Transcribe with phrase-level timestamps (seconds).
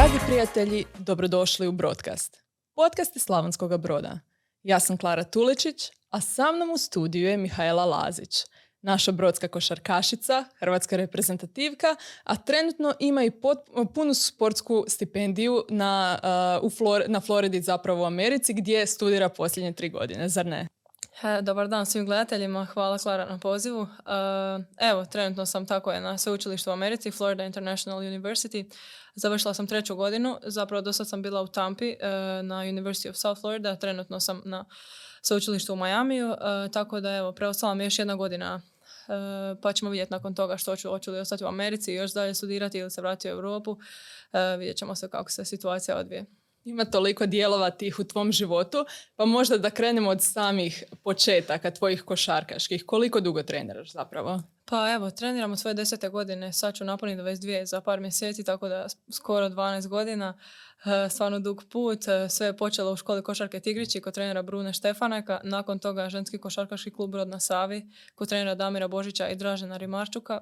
[0.00, 2.44] Dragi prijatelji, dobrodošli u Broadcast.
[2.74, 4.20] Podcast je Slavonskog broda.
[4.62, 8.44] Ja sam Klara Tuličić, a sa mnom u studiju je Mihajla Lazić,
[8.82, 13.32] naša brodska košarkašica, hrvatska reprezentativka, a trenutno ima i
[13.94, 16.18] punu sportsku stipendiju na,
[16.62, 20.68] uh, u na Floridi, zapravo u Americi, gdje studira posljednje tri godine, zar ne?
[21.42, 23.82] Dobar dan svim gledateljima, hvala Klara na pozivu.
[23.82, 28.70] E, evo, trenutno sam tako je na sveučilištu u Americi, Florida International University.
[29.14, 31.96] Završila sam treću godinu, zapravo do sad sam bila u Tampi e,
[32.42, 34.64] na University of South Florida, trenutno sam na
[35.22, 36.36] sveučilištu u Majamiju, e,
[36.72, 38.60] tako da evo, preostala mi još jedna godina
[39.62, 42.34] pa ćemo vidjeti nakon toga što ću, hoću li ostati u Americi i još dalje
[42.34, 43.76] studirati ili se vratiti u Europu.
[44.58, 46.39] Vidjet ćemo se kako se situacija odvije.
[46.64, 48.84] Ima toliko dijelova tih u tvom životu,
[49.16, 52.84] pa možda da krenemo od samih početaka tvojih košarkaških.
[52.86, 54.42] Koliko dugo treniraš zapravo?
[54.64, 58.86] Pa evo, treniram svoje desete godine, sad ću napuniti 22 za par mjeseci, tako da
[59.12, 60.38] skoro 12 godina,
[60.84, 62.08] e, stvarno dug put.
[62.08, 66.38] E, sve je počelo u školi košarke Tigrići kod trenera Brune Štefaneka, nakon toga ženski
[66.38, 70.40] košarkaški klub Rod na Savi kod trenera Damira Božića i Dražena Rimarčuka.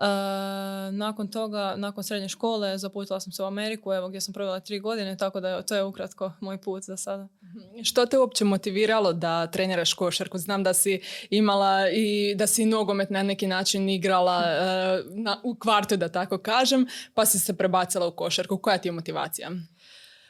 [0.00, 4.60] E, nakon toga, nakon srednje škole, zaputila sam se u Ameriku, evo gdje sam provela
[4.60, 7.28] tri godine, tako da to je ukratko moj put za sada.
[7.42, 7.82] Mhm.
[7.82, 10.38] Što te uopće motiviralo da treniraš košarku?
[10.38, 15.54] Znam da si imala i da si nogomet na neki način igrala e, na, u
[15.54, 18.58] kvartu, da tako kažem, pa si se prebacila u košarku.
[18.58, 19.50] Koja ti je motivacija?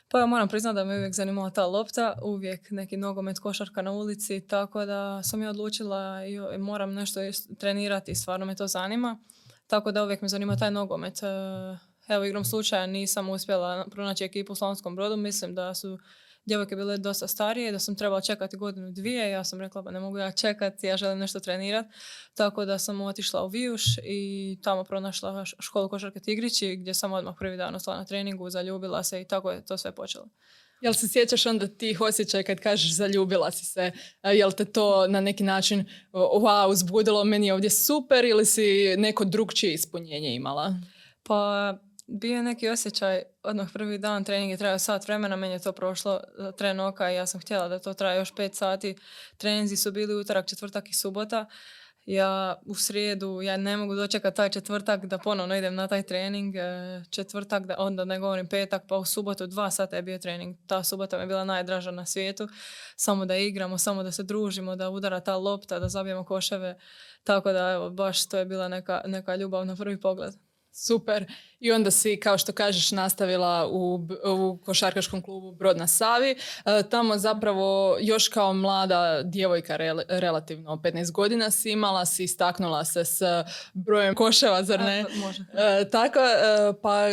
[0.08, 3.92] Pa ja moram priznati da me uvijek zanimala ta lopta, uvijek neki nogomet, košarka na
[3.92, 7.20] ulici, tako da sam je odlučila i moram nešto
[7.58, 9.18] trenirati, stvarno me to zanima.
[9.66, 11.22] Tako da uvijek me zanima taj nogomet.
[11.22, 11.26] E,
[12.08, 15.16] evo, igrom slučaja nisam uspjela pronaći ekipu u Slavonskom brodu.
[15.16, 15.98] Mislim da su
[16.44, 19.30] djevojke bile dosta starije, da sam trebala čekati godinu dvije.
[19.30, 21.88] Ja sam rekla, pa ne mogu ja čekati, ja želim nešto trenirati.
[22.34, 27.34] Tako da sam otišla u Vijuš i tamo pronašla školu košarke Tigrići, gdje sam odmah
[27.38, 30.28] prvi dan ostala na treningu, zaljubila se i tako je to sve počelo.
[30.80, 33.92] Jel se sjećaš onda tih osjećaja kad kažeš zaljubila si se?
[34.22, 39.74] Jel te to na neki način wow, uzbudilo meni ovdje super ili si neko drugčije
[39.74, 40.74] ispunjenje imala?
[41.22, 41.74] Pa
[42.06, 45.72] bio je neki osjećaj, odmah prvi dan trening je trajao sat vremena, meni je to
[45.72, 46.20] prošlo
[46.58, 48.96] tren oka i ja sam htjela da to traje još pet sati.
[49.36, 51.46] Treninzi su bili utorak, četvrtak i subota
[52.06, 56.56] ja u srijedu, ja ne mogu dočekati taj četvrtak da ponovno idem na taj trening,
[56.56, 60.56] e, četvrtak, da, onda ne govorim petak, pa u subotu dva sata je bio trening.
[60.66, 62.48] Ta subota mi je bila najdraža na svijetu,
[62.96, 66.78] samo da igramo, samo da se družimo, da udara ta lopta, da zabijemo koševe,
[67.24, 70.45] tako da evo, baš to je bila neka, neka ljubav na prvi pogled.
[70.78, 71.32] Super.
[71.60, 76.30] I onda si, kao što kažeš, nastavila u, u košarkaškom klubu Brod na Savi.
[76.30, 79.76] E, tamo zapravo još kao mlada djevojka,
[80.08, 83.20] relativno 15 godina si imala, si istaknula se s
[83.74, 85.04] brojem koševa, zar ne?
[85.16, 85.44] može.
[85.54, 87.06] E, tako, e, pa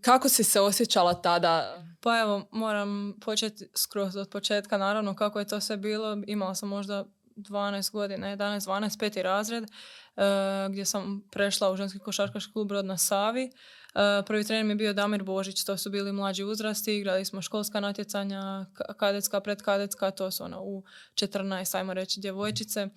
[0.00, 1.82] kako si se osjećala tada?
[2.00, 6.22] Pa evo, moram početi skroz od početka, naravno kako je to sve bilo.
[6.26, 7.04] Imala sam možda
[7.36, 10.22] 12 godina, 11, 12, peti razred, uh,
[10.70, 13.50] gdje sam prešla u ženski košarkaški klub Rod na Savi.
[13.94, 17.42] Uh, prvi trener mi je bio Damir Božić, to su bili mlađi uzrasti, igrali smo
[17.42, 18.66] školska natjecanja,
[18.96, 20.82] kadetska, predkadetska, to su ono u
[21.14, 22.88] 14, ajmo reći, djevojčice.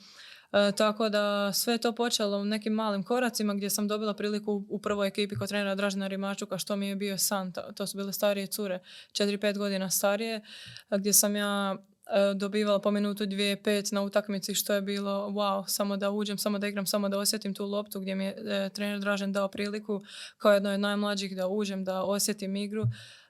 [0.51, 4.81] E, tako da sve to počelo u nekim malim koracima gdje sam dobila priliku u
[4.81, 7.53] prvoj ekipi kod trenera Dražena Rimačuka što mi je bio san.
[7.75, 8.79] To, su bile starije cure,
[9.11, 10.41] 4-5 godina starije,
[10.89, 11.88] gdje sam ja E,
[12.35, 16.59] dobivala po minutu dvije, pet na utakmici što je bilo wow, samo da uđem, samo
[16.59, 20.01] da igram, samo da osjetim tu loptu gdje mi je e, trener Dražen dao priliku
[20.37, 22.83] kao jednoj od najmlađih da uđem, da osjetim igru.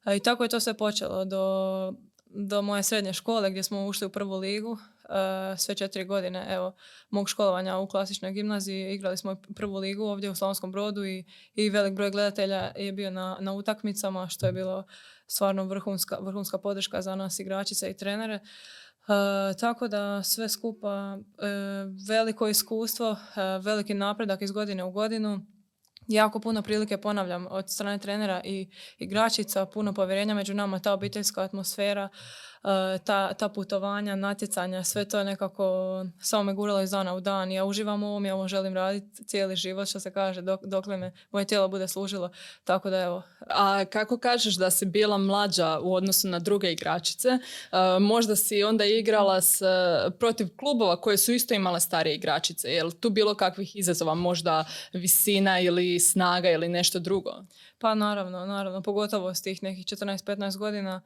[0.06, 1.94] E, I tako je to sve počelo do,
[2.26, 4.78] do moje srednje škole gdje smo ušli u prvu ligu.
[5.58, 6.76] sve četiri godine evo,
[7.10, 8.94] mog školovanja u klasičnoj gimnaziji.
[8.94, 11.26] Igrali smo prvu ligu ovdje u Slavonskom brodu i,
[11.56, 14.84] i velik broj gledatelja je bio na, na utakmicama što je bilo
[15.30, 18.34] stvarno vrhunska, vrhunska podrška za nas igračice i trenere.
[18.34, 18.42] E,
[19.60, 21.48] tako da sve skupa e,
[22.08, 25.46] veliko iskustvo, e, veliki napredak iz godine u godinu.
[26.08, 31.42] Jako puno prilike ponavljam od strane trenera i igračica, puno povjerenja među nama, ta obiteljska
[31.42, 32.10] atmosfera,
[33.06, 35.66] ta, ta putovanja, natjecanja, sve to je nekako
[36.22, 37.52] samo me guralo iz dana u dan.
[37.52, 40.98] Ja uživam u ovom, ja ovo želim raditi cijeli život, što se kaže, dok, dokle
[40.98, 42.30] me moje tijelo bude služilo.
[42.64, 43.24] Tako da evo.
[43.50, 47.40] A kako kažeš da si bila mlađa u odnosu na druge igračice, e,
[48.00, 49.62] možda si onda igrala s,
[50.20, 52.68] protiv klubova koje su isto imale starije igračice.
[52.68, 57.32] Je li tu bilo kakvih izazova, možda visina ili snaga ili nešto drugo?
[57.78, 61.02] Pa naravno, naravno, pogotovo s tih nekih 14-15 godina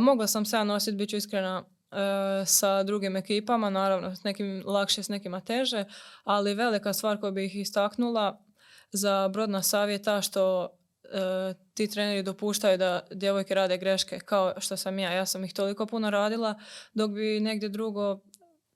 [0.00, 4.62] mogla sam se ja nositi, bit ću iskrena, e, sa drugim ekipama, naravno s nekim
[4.66, 5.84] lakše, s nekima teže,
[6.24, 8.44] ali velika stvar koju bih istaknula
[8.92, 10.68] za Brodna savjeta što
[11.04, 15.12] e, ti treneri dopuštaju da djevojke rade greške kao što sam ja.
[15.12, 16.54] Ja sam ih toliko puno radila
[16.94, 18.20] dok bi negdje drugo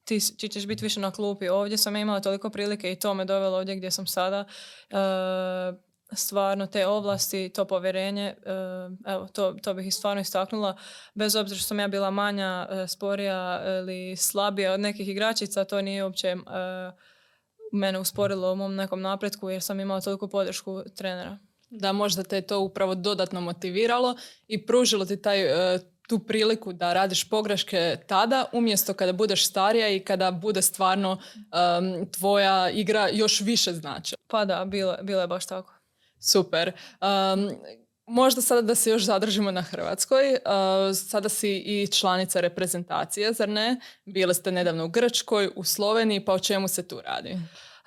[0.05, 1.49] ti, ćeš biti više na klupi.
[1.49, 4.45] Ovdje sam imala toliko prilike i to me dovelo ovdje gdje sam sada.
[4.91, 4.95] E,
[6.13, 8.35] stvarno te ovlasti, to povjerenje, e,
[9.07, 10.77] evo, to, to bih i stvarno istaknula.
[11.15, 15.83] Bez obzira što sam ja bila manja, e, sporija ili slabija od nekih igračica, to
[15.83, 16.37] nije uopće
[17.73, 21.39] mene usporilo u mom nekom napretku jer sam imala toliko podršku trenera.
[21.71, 24.17] Da, možda te je to upravo dodatno motiviralo
[24.47, 25.79] i pružilo ti taj, e,
[26.09, 31.19] tu priliku da radiš pogreške tada, umjesto kada budeš starija i kada bude stvarno
[32.19, 34.15] tvoja igra još više znači.
[34.27, 35.78] Pa da, bilo, bilo je baš tako.
[36.21, 36.73] Super.
[38.07, 40.31] možda sada da se još zadržimo na Hrvatskoj.
[40.31, 43.81] Uh, sada si i članica reprezentacije, zar ne?
[44.05, 47.37] Bile ste nedavno u Grčkoj, u Sloveniji, pa o čemu se tu radi?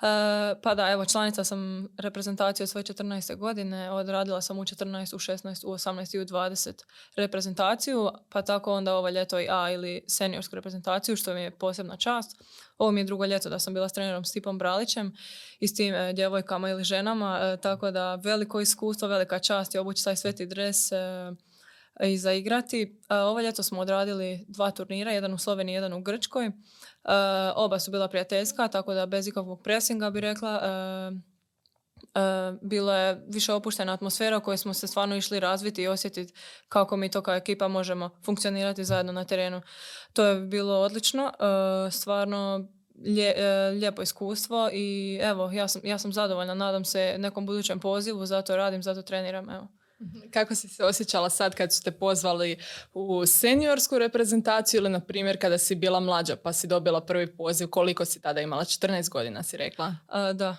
[0.02, 3.36] E, pa da, evo, članica sam reprezentacije od svoje 14.
[3.36, 6.72] godine, odradila sam u 14, u 16, u 18 i u 20
[7.16, 11.96] reprezentaciju, pa tako onda ovo ljeto i A ili seniorsku reprezentaciju, što mi je posebna
[11.96, 12.42] čast.
[12.78, 15.12] Ovo mi je drugo ljeto da sam bila s trenerom Stipom Bralićem
[15.60, 19.80] i s tim e, djevojkama ili ženama, e, tako da veliko iskustvo, velika čast je
[19.80, 20.92] obući taj sveti dres
[22.02, 23.00] i zaigrati.
[23.08, 26.46] Ovo ljeto smo odradili dva turnira, jedan u Sloveniji, jedan u Grčkoj.
[26.46, 26.52] Eh,
[27.56, 30.60] oba su bila prijateljska, tako da bez ikakvog presinga bi rekla.
[32.62, 36.34] Bilo je više opuštena atmosfera u kojoj smo se stvarno išli razviti i osjetiti
[36.68, 39.62] kako mi to kao ekipa možemo funkcionirati zajedno na terenu.
[40.12, 41.32] To je bilo odlično,
[41.90, 42.68] stvarno
[43.72, 48.56] lijepo iskustvo i evo, ja sam, ja sam zadovoljna, nadam se nekom budućem pozivu, zato
[48.56, 49.68] radim, zato treniram, evo.
[50.30, 52.56] Kako si se osjećala sad kad su te pozvali
[52.94, 57.68] u seniorsku reprezentaciju ili na primjer kada si bila mlađa pa si dobila prvi poziv,
[57.68, 58.64] koliko si tada imala?
[58.64, 59.96] 14 godina si rekla?
[60.34, 60.56] da,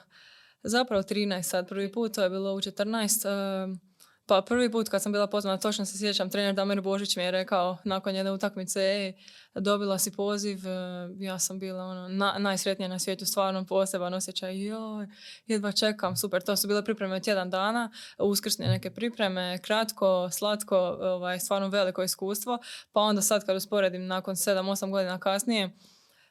[0.64, 3.78] zapravo 13 sad prvi put, to je bilo u 14.
[4.26, 7.32] Pa prvi put kad sam bila pozvana, točno se sjećam, trener Damir Božić mi je
[7.32, 9.14] rekao nakon jedne utakmice, ej,
[9.56, 14.66] dobila si poziv, e, ja sam bila ono, na, najsretnija na svijetu, stvarno poseban osjećaj,
[14.66, 15.08] joj,
[15.48, 21.40] jedva čekam, super, to su bile pripreme tjedan dana, uskrsne neke pripreme, kratko, slatko, ovaj,
[21.40, 22.58] stvarno veliko iskustvo,
[22.92, 25.78] pa onda sad kad usporedim nakon 7-8 godina kasnije,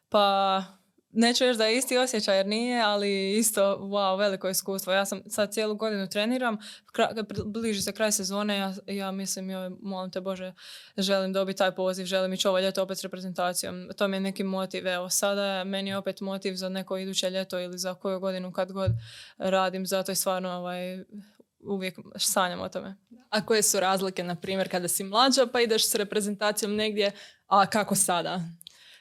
[0.08, 0.64] pa
[1.12, 4.92] neću reći da je isti osjećaj jer nije, ali isto, wow, veliko iskustvo.
[4.92, 6.56] Ja sam sad cijelu godinu treniram,
[7.44, 10.52] bliži se kraj sezone, ja, ja mislim, joj, molim te Bože,
[10.96, 13.88] želim dobiti taj poziv, želim ići ovo ljeto opet s reprezentacijom.
[13.96, 14.86] To mi je neki motiv.
[14.86, 18.72] Evo, sada je meni opet motiv za neko iduće ljeto ili za koju godinu kad
[18.72, 18.90] god
[19.38, 21.04] radim, zato je stvarno ovaj,
[21.60, 22.96] uvijek sanjam o tome.
[23.30, 27.10] A koje su razlike, na primjer, kada si mlađa pa ideš s reprezentacijom negdje,
[27.46, 28.40] a kako sada?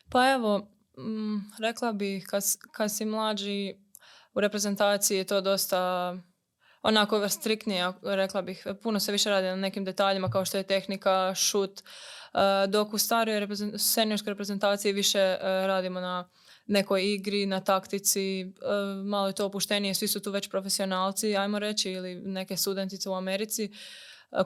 [0.09, 0.67] Pa evo,
[0.97, 3.73] Mm, rekla bih kad, kad si mlađi
[4.33, 6.15] u reprezentaciji je to dosta
[6.81, 8.67] onako striktnije, rekla bih.
[8.83, 12.97] Puno se više radi na nekim detaljima kao što je tehnika, šut, uh, dok u
[12.97, 13.47] starijoj
[13.77, 16.29] seniorskoj reprezentaciji više uh, radimo na
[16.67, 21.59] nekoj igri, na taktici, uh, malo je to opuštenije, svi su tu već profesionalci, ajmo
[21.59, 23.71] reći, ili neke studentice u Americi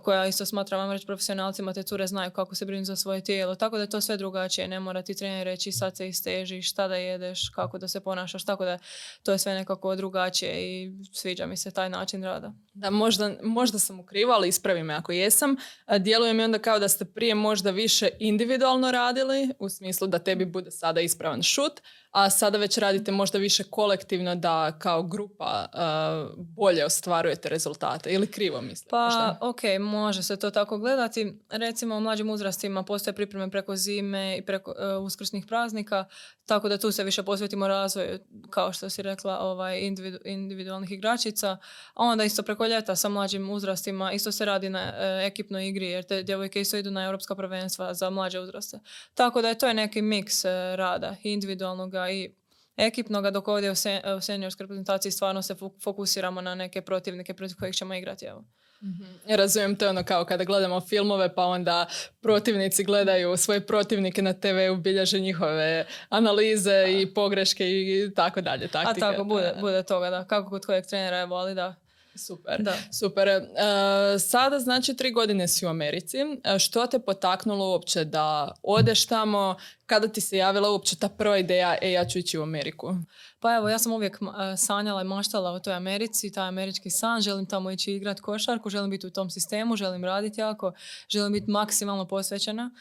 [0.04, 3.56] koja isto smatram, vam reći, profesionalcima te cure znaju kako se brinu za svoje tijelo.
[3.56, 4.68] Tako da je to sve drugačije.
[4.68, 8.46] Ne mora ti trener reći sad se istežiš, šta da jedeš, kako da se ponašaš.
[8.46, 8.80] Tako da
[9.24, 12.54] to je sve nekako drugačije i sviđa mi se taj način rada.
[12.76, 15.56] Da, možda, možda sam ukriva, ali ispravi me ako jesam.
[16.00, 20.46] Djeluje mi onda kao da ste prije možda više individualno radili, u smislu da tebi
[20.46, 21.82] bude sada ispravan šut,
[22.16, 28.28] a sada već radite možda više kolektivno da kao grupa uh, bolje ostvarujete rezultate ili
[28.28, 28.90] krivo mislim?
[28.90, 29.38] Pa možda?
[29.42, 31.40] ok, može se to tako gledati.
[31.50, 36.06] Recimo u mlađim uzrastima postoje pripreme preko zime i preko uh, uskrsnih praznika,
[36.46, 39.80] tako da tu se više posvetimo razvoju, kao što si rekla, ovaj,
[40.26, 41.58] individualnih igračica.
[41.94, 45.86] A onda isto preko ljeta sa mlađim uzrastima isto se radi na uh, ekipnoj igri,
[45.86, 48.80] jer te djevojke isto idu na europska prvenstva za mlađe uzraste.
[49.14, 50.46] Tako da je to je neki miks
[50.76, 52.36] rada, individualnog i
[52.78, 57.58] ekipnoga, dok ovdje u, sen, u seniorskoj reprezentaciji stvarno se fokusiramo na neke protivnike protiv
[57.60, 58.26] kojih ćemo igrati.
[58.26, 58.44] Evo.
[58.82, 61.88] mm Razumijem to ono kao kada gledamo filmove pa onda
[62.22, 68.68] protivnici gledaju svoje protivnike na TV, bilježe njihove analize i pogreške i tako dalje.
[68.68, 69.06] Taktike.
[69.06, 70.24] A tako, bude, bude toga, da.
[70.28, 71.76] Kako kod kojeg trenera je voli, da.
[72.16, 72.74] Super, da.
[73.00, 73.28] super.
[73.28, 76.18] Uh, sada znači tri godine si u Americi.
[76.24, 79.56] Uh, što te potaknulo uopće da odeš tamo?
[79.86, 82.96] Kada ti se javila uopće ta prva ideja, e ja ću ići u Ameriku?
[83.40, 87.22] Pa evo, ja sam uvijek uh, sanjala i maštala o toj Americi, taj američki san.
[87.22, 90.74] Želim tamo ići igrati košarku, želim biti u tom sistemu, želim raditi jako,
[91.10, 92.72] želim biti maksimalno posvećena.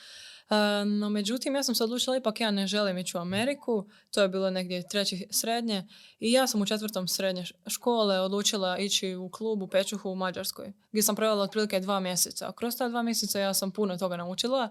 [0.87, 3.89] No, međutim, ja sam se odlučila ipak ja ne želim ići u Ameriku.
[4.11, 5.89] To je bilo negdje treći srednje.
[6.21, 10.73] I ja sam u četvrtom srednje škole odlučila ići u klub u Pečuhu u Mađarskoj.
[10.91, 12.53] Gdje sam provela otprilike dva mjeseca.
[12.53, 14.69] Kroz ta dva mjeseca ja sam puno toga naučila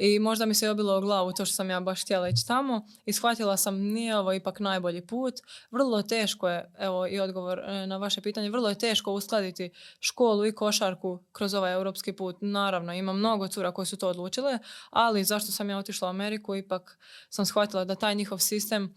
[0.00, 2.86] i možda mi se obilo u glavu to što sam ja baš htjela ići tamo
[3.04, 5.34] i shvatila sam nije ovo ipak najbolji put.
[5.70, 10.46] Vrlo teško je, evo i odgovor e, na vaše pitanje, vrlo je teško uskladiti školu
[10.46, 12.36] i košarku kroz ovaj europski put.
[12.40, 14.58] Naravno, ima mnogo cura koji su to odlučile,
[14.90, 16.98] ali zašto sam ja otišla u Ameriku, ipak
[17.30, 18.94] sam shvatila da taj njihov sistem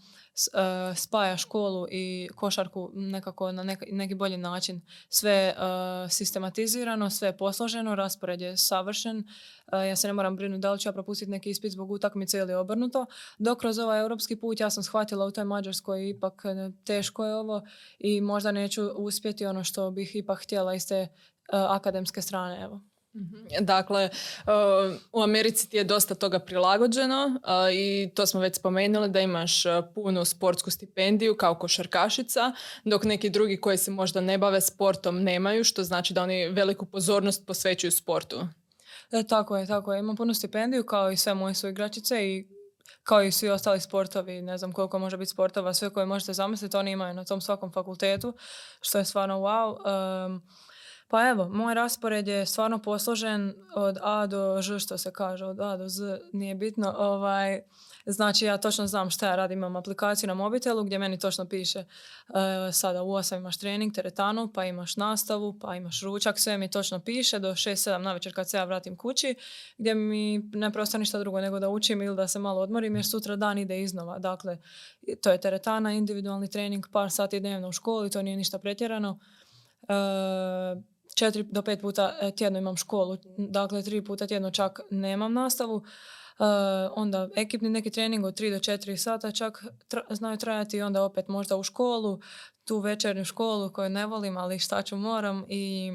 [0.95, 4.81] spaja školu i košarku nekako na neki, bolji način.
[5.09, 9.23] Sve uh, sistematizirano, sve je posloženo, raspored je savršen.
[9.73, 12.37] E, ja se ne moram brinuti da li ću ja propustiti neki ispit zbog utakmice
[12.37, 13.05] ili obrnuto.
[13.37, 16.43] Dok kroz ovaj europski put ja sam shvatila u toj Mađarskoj ipak
[16.85, 17.61] teško je ovo
[17.99, 21.07] i možda neću uspjeti ono što bih ipak htjela iz te
[21.51, 22.63] akademske strane.
[22.63, 22.92] Evo.
[23.15, 23.65] Mhm.
[23.65, 24.09] Dakle,
[24.45, 29.19] uh, u Americi ti je dosta toga prilagođeno uh, i to smo već spomenuli da
[29.19, 32.51] imaš uh, punu sportsku stipendiju kao košarkašica,
[32.85, 36.85] dok neki drugi koji se možda ne bave sportom nemaju, što znači da oni veliku
[36.85, 38.47] pozornost posvećuju sportu.
[39.11, 39.99] E, tako je, tako je.
[39.99, 42.47] Imam punu stipendiju kao i sve moje su igračice i
[43.03, 46.77] kao i svi ostali sportovi, ne znam koliko može biti sportova, sve koje možete zamisliti,
[46.77, 48.33] oni imaju na tom svakom fakultetu,
[48.81, 49.75] što je stvarno wow.
[50.25, 50.41] Um,
[51.13, 55.59] pa evo, moj raspored je stvarno posložen od A do Ž, što se kaže, od
[55.59, 56.95] A do Z, nije bitno.
[56.97, 57.61] Ovaj,
[58.05, 61.79] znači, ja točno znam šta ja radim, imam aplikaciju na mobitelu gdje meni točno piše
[61.79, 61.85] e,
[62.71, 66.99] sada u 8 imaš trening, teretanu, pa imaš nastavu, pa imaš ručak, sve mi točno
[66.99, 69.35] piše do 6-7 na večer kad se ja vratim kući,
[69.77, 73.35] gdje mi ne ništa drugo nego da učim ili da se malo odmorim jer sutra
[73.35, 74.19] dan ide iznova.
[74.19, 74.57] Dakle,
[75.21, 79.19] to je teretana, individualni trening, par sati dnevno u školi, to nije ništa pretjerano.
[79.89, 85.33] E, četiri do pet puta e, tjedno imam školu, dakle tri puta tjedno čak nemam
[85.33, 85.83] nastavu.
[86.39, 86.45] Uh,
[86.95, 89.65] onda ekipni neki trening od tri do četiri sata čak
[90.09, 92.19] znaju trajati onda opet možda u školu,
[92.65, 95.93] tu večernju školu koju ne volim, ali šta ću moram i,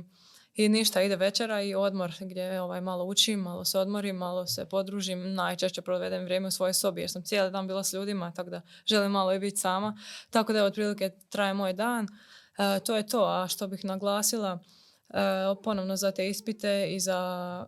[0.54, 4.64] i ništa, ide večera i odmor gdje ovaj, malo učim, malo se odmorim, malo se
[4.64, 8.50] podružim, najčešće provedem vrijeme u svojoj sobi jer sam cijeli dan bila s ljudima, tako
[8.50, 9.98] da želim malo i biti sama.
[10.30, 12.04] Tako da otprilike traje moj dan.
[12.04, 14.77] Uh, to je to, a što bih naglasila, E,
[15.64, 17.20] ponovno za te ispite i za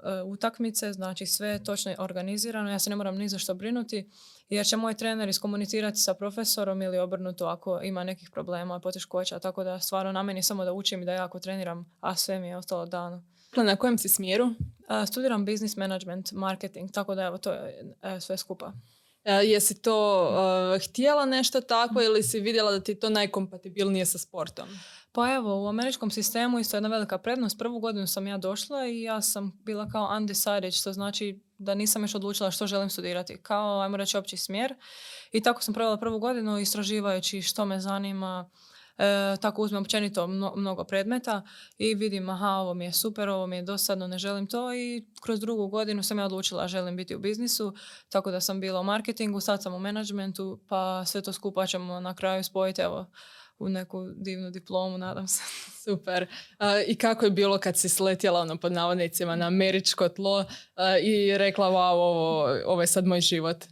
[0.03, 4.11] e, utakmice, znači sve točno organizirano, ja se ne moram ni za što brinuti
[4.49, 9.65] jer će moj trener iskomunicirati sa profesorom ili obrnuto ako ima nekih problema poteškoća, tako
[9.65, 12.57] da stvarno na meni samo da učim i da jako treniram, a sve mi je
[12.57, 13.25] ostalo dano.
[13.57, 14.47] Na kojem si smjeru?
[15.03, 18.73] E, studiram business management, marketing, tako da evo to je sve skupa.
[19.25, 20.31] Jesi to
[20.85, 24.69] htjela nešto tako ili si vidjela da ti je to najkompatibilnije sa sportom?
[25.13, 27.59] Pa evo, u američkom sistemu isto jedna velika prednost.
[27.59, 32.03] Prvu godinu sam ja došla i ja sam bila kao undecided, što znači da nisam
[32.03, 33.43] još odlučila što želim studirati.
[33.43, 34.75] Kao, ajmo reći, opći smjer.
[35.33, 38.51] I tako sam provela prvu godinu istraživajući što me zanima,
[39.01, 40.27] E, tako uzmem općenito
[40.57, 41.43] mnogo predmeta
[41.79, 45.05] i vidim aha ovo mi je super, ovo mi je dosadno, ne želim to i
[45.21, 47.75] kroz drugu godinu sam ja odlučila želim biti u biznisu,
[48.09, 52.01] tako da sam bila u marketingu, sad sam u menadžmentu pa sve to skupa ćemo
[52.01, 53.07] na kraju spojiti evo
[53.59, 55.43] u neku divnu diplomu, nadam se.
[55.85, 56.27] Super.
[56.87, 60.45] I kako je bilo kad si sletjela ono, pod navodnicima na američko tlo
[61.03, 63.65] i rekla wow, ovo, ovo je sad moj život?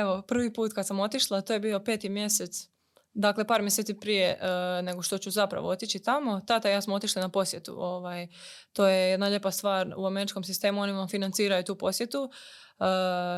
[0.00, 2.71] evo, prvi put kad sam otišla, to je bio peti mjesec
[3.14, 4.38] Dakle, par mjeseci prije
[4.82, 7.74] nego što ću zapravo otići tamo, tata i ja smo otišli na posjetu.
[7.78, 8.28] Ovaj,
[8.72, 12.86] to je jedna lijepa stvar u američkom sistemu, oni vam financiraju tu posjetu, uh,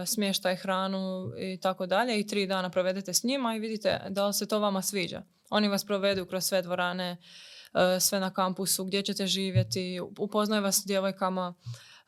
[0.06, 4.34] smještaj, hranu i tako dalje i tri dana provedete s njima i vidite da li
[4.34, 5.22] se to vama sviđa.
[5.50, 7.16] Oni vas provedu kroz sve dvorane,
[8.00, 11.54] sve na kampusu, gdje ćete živjeti, upoznaju vas s djevojkama,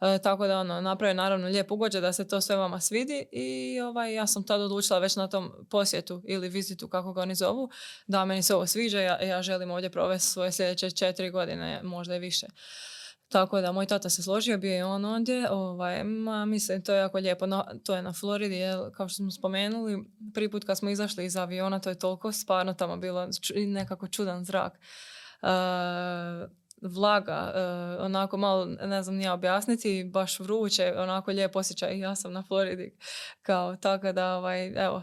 [0.01, 3.81] E, tako da ono, naprave naravno lijep ugođe da se to sve vama svidi i
[3.81, 7.71] ovaj, ja sam tad odlučila već na tom posjetu ili vizitu kako ga oni zovu
[8.07, 12.17] da meni se ovo sviđa, ja, ja želim ovdje provesti svoje sljedeće četiri godine, možda
[12.17, 12.47] i više.
[13.29, 16.99] Tako da moj tata se složio, bio je on ondje, ovaj, ma, mislim, to je
[16.99, 20.79] jako lijepo, no, to je na Floridi, jel, kao što smo spomenuli, prvi put kad
[20.79, 23.29] smo izašli iz aviona, to je toliko stvarno tamo bilo
[23.67, 24.73] nekako čudan zrak.
[25.43, 25.49] Uh,
[26.83, 31.99] vlaga, uh, onako malo, ne znam nije objasniti, baš vruće, onako lijep osjećaj.
[31.99, 32.97] Ja sam na Floridi
[33.43, 35.03] kao tako da, ovaj, evo,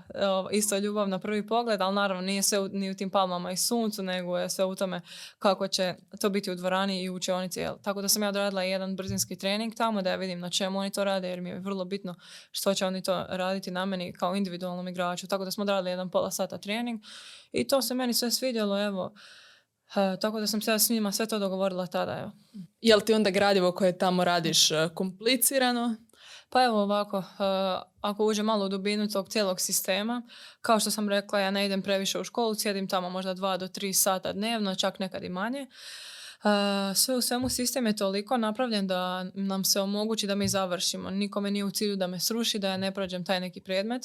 [0.52, 4.04] isto ljubav na prvi pogled, ali naravno nije sve ni u tim palmama i suncu,
[4.04, 5.02] nego je sve u tome
[5.40, 7.60] kako će to biti u dvorani i u učionici.
[7.60, 7.76] Jel?
[7.82, 10.92] Tako da sam ja odradila jedan brzinski trening tamo da ja vidim na čemu oni
[10.92, 12.16] to rade, jer mi je vrlo bitno
[12.52, 15.28] što će oni to raditi na meni kao individualnom igraču.
[15.28, 17.00] Tako da smo odradili jedan pola sata trening
[17.52, 19.14] i to se meni sve svidjelo, evo,
[20.22, 22.20] tako da sam se s njima sve to dogovorila tada.
[22.20, 22.32] Evo.
[22.82, 25.96] Je li ti onda gradivo koje tamo radiš e, komplicirano?
[26.54, 27.26] Pa evo ovako, uh,
[28.02, 30.22] ako uđe malo u dubinu tog cijelog sistema,
[30.62, 33.68] kao što sam rekla, ja ne idem previše u školu, sjedim tamo možda dva do
[33.68, 35.62] tri sata dnevno, čak nekad i manje.
[35.62, 36.50] Uh,
[36.96, 41.10] sve u svemu sistem je toliko napravljen da nam se omogući da mi završimo.
[41.10, 44.04] Nikome nije u cilju da me sruši, da ja ne prođem taj neki predmet.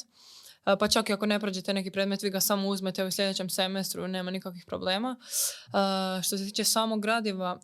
[0.65, 3.49] Uh, pa čak i ako ne prođete neki predmet, vi ga samo uzmete u sljedećem
[3.49, 5.15] semestru, nema nikakvih problema.
[5.19, 7.59] Uh, što se tiče samog gradiva,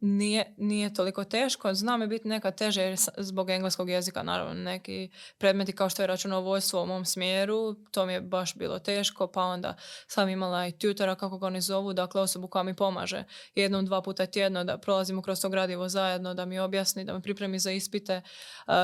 [0.00, 1.74] nije, nije toliko teško.
[1.74, 6.06] Znam je biti nekad teže jer zbog engleskog jezika, naravno, neki predmeti kao što je
[6.06, 10.78] računovodstvo u mom smjeru, to mi je baš bilo teško, pa onda sam imala i
[10.78, 14.78] tutora, kako ga oni zovu, dakle osobu koja mi pomaže jednom, dva puta tjedno da
[14.78, 18.22] prolazimo kroz to gradivo zajedno, da mi objasni, da me pripremi za ispite,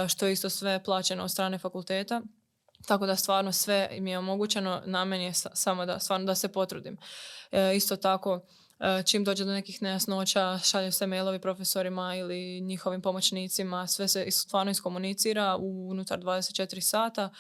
[0.08, 2.22] što je isto sve plaćeno od strane fakulteta.
[2.86, 6.48] Tako da stvarno sve mi je omogućeno, na meni je samo da, stvarno da se
[6.48, 6.98] potrudim.
[7.52, 8.40] E, isto tako,
[8.82, 14.30] E, čim dođe do nekih nejasnoća, šalju se mailovi profesorima ili njihovim pomoćnicima, sve se
[14.30, 17.30] stvarno iskomunicira unutar 24 sata,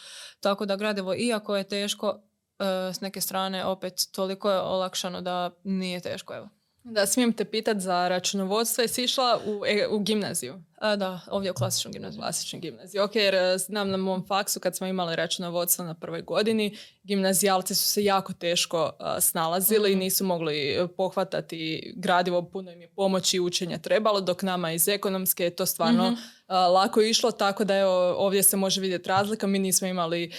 [0.40, 2.20] tako da gradivo, iako je teško,
[2.58, 6.34] e, s neke strane opet toliko je olakšano da nije teško.
[6.34, 6.48] Evo.
[6.84, 8.82] Da, smijem te pitat za računovodstvo.
[8.82, 10.62] Jesi išla u, e, u gimnaziju?
[10.82, 12.20] A, da, ovdje u klasičnom gimnaziju.
[12.20, 13.02] Klasičnom gimnaziju.
[13.02, 17.74] Ok, jer e, znam na mom faksu kad smo imali računovodstvo na prvoj godini, gimnazijalci
[17.74, 18.90] su se jako teško
[19.20, 20.00] snalazili i mhm.
[20.00, 24.88] nisu mogli e, pohvatati gradivo, puno im je pomoći i učenja trebalo, dok nama iz
[24.88, 26.20] ekonomske je to stvarno mhm.
[26.48, 29.46] lako išlo, tako da evo, ovdje se može vidjeti razlika.
[29.46, 30.32] Mi nismo imali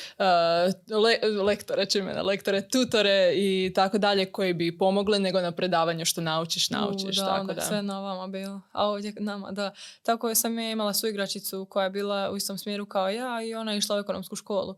[0.90, 6.22] le, lektore, čime lektore, tutore i tako dalje koji bi pomogli, nego na predavanju što
[6.22, 7.16] naučiš, naučiš.
[7.16, 7.62] da, tako da.
[7.62, 8.62] sve na vama bilo.
[8.72, 9.74] A ovdje nama, da.
[10.04, 13.72] Tako sam ja imala suigračicu koja je bila u istom smjeru kao ja i ona
[13.72, 14.76] je išla u ekonomsku školu.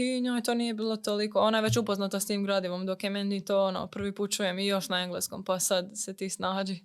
[0.00, 1.40] I njoj to nije bilo toliko.
[1.40, 4.58] Ona je već upoznata s tim gradivom, dok je meni to ono, prvi put čujem
[4.58, 6.80] i još na engleskom, pa sad se ti snađi.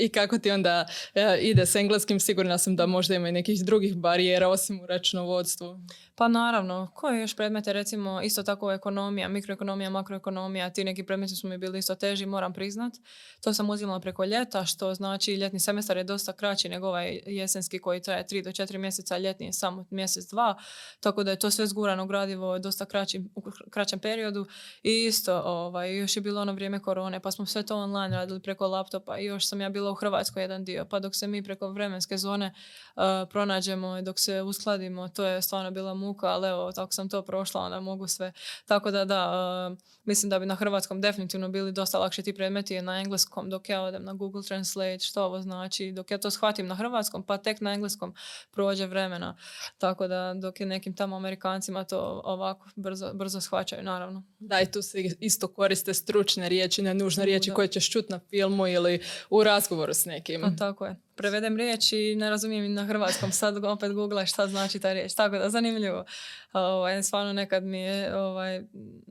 [0.00, 2.20] I kako ti onda e, ide s engleskim?
[2.20, 5.80] Sigurna sam da možda ima i nekih drugih barijera osim u računovodstvu.
[6.16, 11.48] Pa naravno, koje još predmete, recimo isto tako ekonomija, mikroekonomija, makroekonomija, ti neki predmeti su
[11.48, 12.92] mi bili isto teži, moram priznat.
[13.40, 17.78] To sam uzimala preko ljeta, što znači ljetni semestar je dosta kraći nego ovaj jesenski
[17.78, 20.56] koji traje 3 do 4 mjeseca, ljetni je samo mjesec, dva,
[21.00, 24.46] tako da je to sve zgurano gradivo dosta kraći, u kraćem periodu.
[24.82, 28.40] I isto, ovaj, još je bilo ono vrijeme korone, pa smo sve to online radili
[28.40, 31.42] preko laptopa i još sam ja bila u Hrvatskoj jedan dio, pa dok se mi
[31.42, 32.54] preko vremenske zone
[32.96, 37.08] uh, pronađemo i dok se uskladimo, to je stvarno bila muka, ali evo, tako sam
[37.08, 38.32] to prošla, onda mogu sve.
[38.66, 39.32] Tako da, da,
[39.70, 43.68] uh, mislim da bi na hrvatskom definitivno bili dosta lakši ti predmeti na engleskom, dok
[43.68, 47.38] ja odem na Google Translate, što ovo znači, dok ja to shvatim na hrvatskom, pa
[47.38, 48.14] tek na engleskom
[48.50, 49.36] prođe vremena.
[49.78, 54.22] Tako da, dok je nekim tamo Amerikancima to ovako brzo, brzo shvaćaju, naravno.
[54.38, 58.20] Da, i tu se isto koriste stručne riječi, ne nužne riječi koje ćeš čuti na
[58.30, 60.44] filmu ili u razgovoru s nekim.
[60.44, 63.32] A, tako je prevedem riječ i ne razumijem na hrvatskom.
[63.32, 65.14] Sad opet googlaš šta znači ta riječ.
[65.14, 66.04] Tako da, zanimljivo.
[66.52, 68.62] Ovaj, stvarno nekad mi je, ovaj,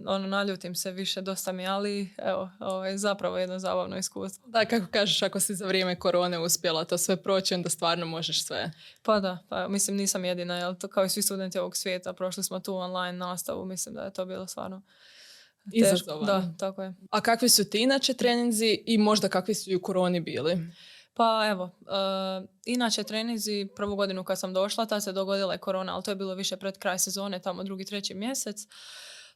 [0.06, 4.48] ono, naljutim se više, dosta mi, ali evo, ovaj, zapravo jedno zabavno iskustvo.
[4.48, 8.46] Da, kako kažeš, ako si za vrijeme korone uspjela to sve proći, onda stvarno možeš
[8.46, 8.72] sve.
[9.04, 12.44] Pa da, pa mislim nisam jedina, jel to kao i svi studenti ovog svijeta, prošli
[12.44, 14.82] smo tu online nastavu, mislim da je to bilo stvarno
[15.72, 16.26] Izazovno.
[16.26, 16.94] Da, tako je.
[17.12, 20.58] A kakvi su ti inače treninzi i možda kakvi su i u koroni bili?
[21.14, 25.94] Pa evo, uh, inače trenizi prvu godinu kad sam došla, ta se dogodila je korona,
[25.94, 28.68] ali to je bilo više pred kraj sezone, tamo drugi, treći mjesec.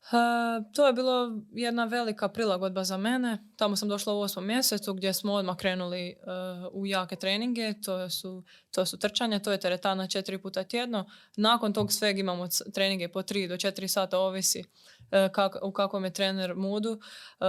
[0.08, 3.38] Uh, to je bilo jedna velika prilagodba za mene.
[3.56, 7.74] Tamo sam došla u osmom mjesecu gdje smo odmah krenuli uh, u jake treninge.
[7.86, 11.06] To su, to su trčanja, to je teretana četiri puta tjedno.
[11.38, 14.64] Nakon tog sveg imamo treninge po tri do četiri sata, ovisi
[15.12, 17.48] E, kak, u kakvom je trener mudu, uh,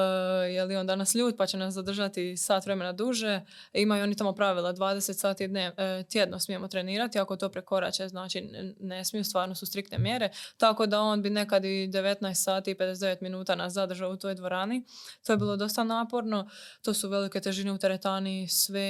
[0.51, 3.41] je li on danas ljud pa će nas zadržati sat vremena duže.
[3.73, 5.73] Imaju oni tamo pravila 20 sati dne,
[6.11, 10.31] tjedno smijemo trenirati, ako to prekorače znači ne, smiju, stvarno su striktne mjere.
[10.57, 14.35] Tako da on bi nekad i 19 sati i 59 minuta nas zadržao u toj
[14.35, 14.85] dvorani.
[15.27, 16.49] To je bilo dosta naporno.
[16.83, 18.89] To su velike težine u teretani, sve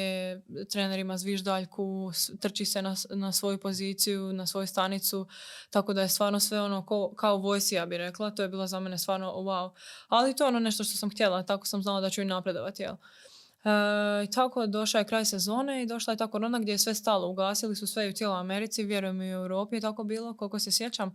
[0.70, 5.26] trenerima zviždaljku, trči se na, na svoju poziciju, na svoju stanicu.
[5.70, 8.30] Tako da je stvarno sve ono ko, kao vojsi, ja bih rekla.
[8.30, 9.70] To je bilo za mene stvarno wow.
[10.08, 12.82] Ali to je ono nešto što sam htjela, tako sam znala da ću i napredovati,
[12.82, 12.94] jel?
[13.64, 17.28] E, tako došao je kraj sezone i došla je ta korona gdje je sve stalo.
[17.28, 21.14] Ugasili su sve u cijeloj Americi, vjerujem i u Europi tako bilo, koliko se sjećam.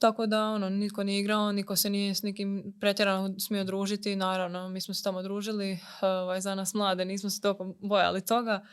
[0.00, 4.16] Tako da ono, nitko nije igrao, niko se nije s nikim pretjerano smio družiti.
[4.16, 8.66] Naravno, mi smo se tamo družili, ovaj, za nas mlade, nismo se toliko bojali toga.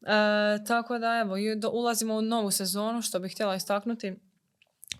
[0.00, 1.36] E, tako da evo,
[1.72, 4.16] ulazimo u novu sezonu, što bih htjela istaknuti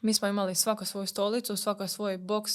[0.02, 2.52] mi smo imali svaka svoju stolicu, svaka svoj boks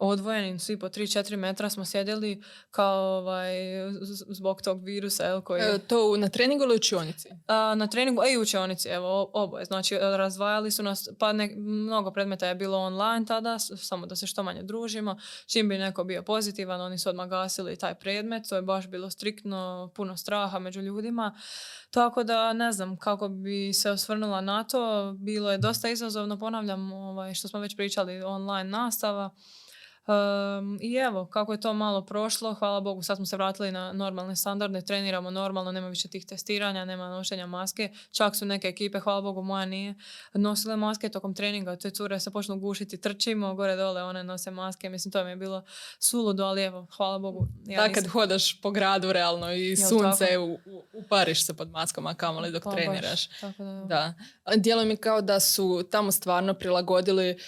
[0.00, 3.54] odvojeni, svi po 3-4 metra smo sjedili kao ovaj,
[4.28, 5.24] zbog tog virusa.
[5.24, 5.62] Jel, koji...
[5.62, 7.28] E, to na treningu ili učionici?
[7.46, 9.64] A, na treningu, a i učionici, evo, oboje.
[9.64, 14.26] Znači, razdvajali su nas, pa ne, mnogo predmeta je bilo online tada, samo da se
[14.26, 15.16] što manje družimo.
[15.46, 19.10] Čim bi neko bio pozitivan, oni su odmah gasili taj predmet, to je baš bilo
[19.10, 21.38] striktno, puno straha među ljudima.
[21.90, 25.14] Tako da ne znam kako bi se osvrnula na to.
[25.18, 29.30] Bilo je dosta izazovno, ponavljam, ovaj, što smo već pričali, online nastava.
[30.10, 33.92] Um, I evo, kako je to malo prošlo, hvala Bogu, sad smo se vratili na
[33.92, 37.90] normalne standarde, treniramo normalno, nema više tih testiranja, nema nošenja maske.
[38.12, 39.94] Čak su neke ekipe, hvala Bogu, moja nije,
[40.34, 41.76] nosile maske tokom treninga.
[41.76, 44.88] Te cure se počnu gušiti, trčimo, gore dole, one nose maske.
[44.88, 45.64] Mislim, to mi je bilo
[45.98, 47.48] suludo, ali evo, hvala Bogu.
[47.66, 50.58] Ja da, kad hodaš po gradu realno i sunce, u,
[50.92, 53.28] upariš se pod maskom, a kamoli dok pa treniraš.
[53.40, 54.14] tako da,
[54.46, 54.56] da.
[54.56, 57.38] Djelo mi kao da su tamo stvarno prilagodili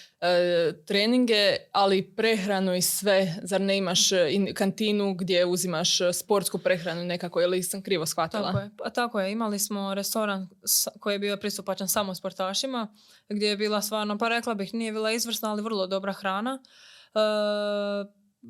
[0.87, 3.35] treninge, ali prehranu i sve.
[3.43, 8.47] Zar ne imaš e, kantinu gdje uzimaš e, sportsku prehranu nekako ili sam krivo shvatila?
[8.47, 8.71] Tako je.
[8.79, 9.33] Pa, tako je.
[9.33, 10.49] Imali smo restoran
[11.01, 12.95] koji je bio pristupačan samo sportašima
[13.29, 16.59] gdje je bila stvarno, pa rekla bih, nije bila izvrsna, ali vrlo dobra hrana.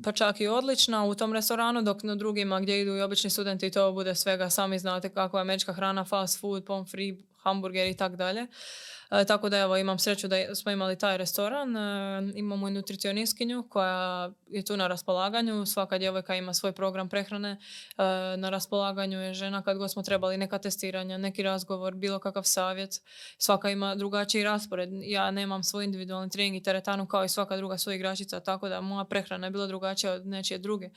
[0.03, 3.71] pa čak i odlična u tom restoranu, dok na drugima gdje idu i obični studenti
[3.71, 8.15] to bude svega, sami znate kakva je američka hrana, fast food, pomfri, hamburger i tako
[8.15, 8.47] dalje.
[9.13, 11.77] E, tako da evo imam sreću da smo imali taj restoran.
[11.77, 15.65] E, imamo i nutricionistkinju koja je tu na raspolaganju.
[15.65, 17.51] Svaka djevojka ima svoj program prehrane.
[17.51, 17.57] E,
[18.37, 23.01] na raspolaganju je žena kad god smo trebali neka testiranja, neki razgovor, bilo kakav savjet.
[23.37, 24.89] Svaka ima drugačiji raspored.
[25.03, 28.81] Ja nemam svoj individualni trening i teretanu kao i svaka druga svoja igračica, tako da
[28.81, 30.89] moja prehrana je bila drugačija od nečije druge.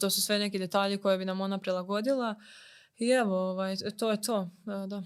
[0.00, 2.34] To su sve neki detalji koje bi nam ona prilagodila.
[2.96, 4.50] I evo, ovaj, to je to.
[4.86, 5.02] Da.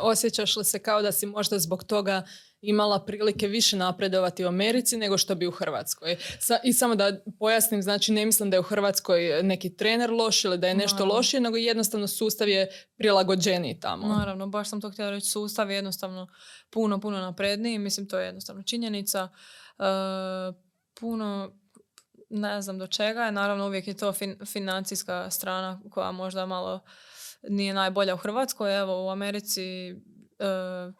[0.00, 2.22] Osjećaš li se kao da si možda zbog toga
[2.60, 6.16] imala prilike više napredovati u Americi nego što bi u Hrvatskoj.
[6.64, 10.58] I samo da pojasnim, znači ne mislim da je u Hrvatskoj neki trener loš ili
[10.58, 11.14] da je nešto Naravno.
[11.14, 14.06] lošije, nego jednostavno sustav je prilagođeniji tamo.
[14.06, 16.28] Naravno, baš sam to htjela reći, sustav je jednostavno
[16.70, 17.78] puno, puno napredniji.
[17.78, 19.28] Mislim, to je jednostavno činjenica.
[19.78, 19.84] E,
[21.00, 21.52] puno,
[22.30, 23.32] ne znam do čega je.
[23.32, 24.12] Naravno, uvijek je to
[24.52, 26.80] financijska strana koja možda malo
[27.48, 28.78] nije najbolja u Hrvatskoj.
[28.80, 29.94] Evo u Americi e,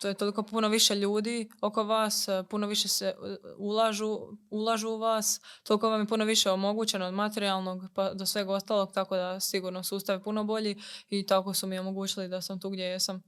[0.01, 3.15] to je toliko puno više ljudi oko vas, e, puno više se e,
[3.59, 4.19] ulažu,
[4.51, 8.93] ulažu u vas, toliko vam je puno više omogućeno od materijalnog pa do svega ostalog,
[8.93, 10.77] tako da sigurno sustav je puno bolji
[11.11, 13.23] i tako su mi omogućili da sam tu gdje jesam.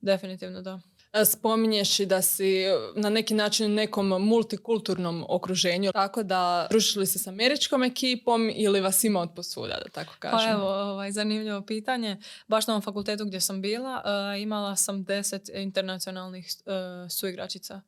[0.00, 0.80] Definitivno da.
[1.12, 7.06] E, spominješ i da si na neki način u nekom multikulturnom okruženju, tako da družili
[7.06, 10.48] se s američkom ekipom ili vas ima od posuda, da tako pa kažem?
[10.48, 12.16] Pa evo, ovaj, zanimljivo pitanje.
[12.48, 17.80] Baš na ovom fakultetu gdje sam bila, uh, imala sam deset internacionalnih uh, suigračica.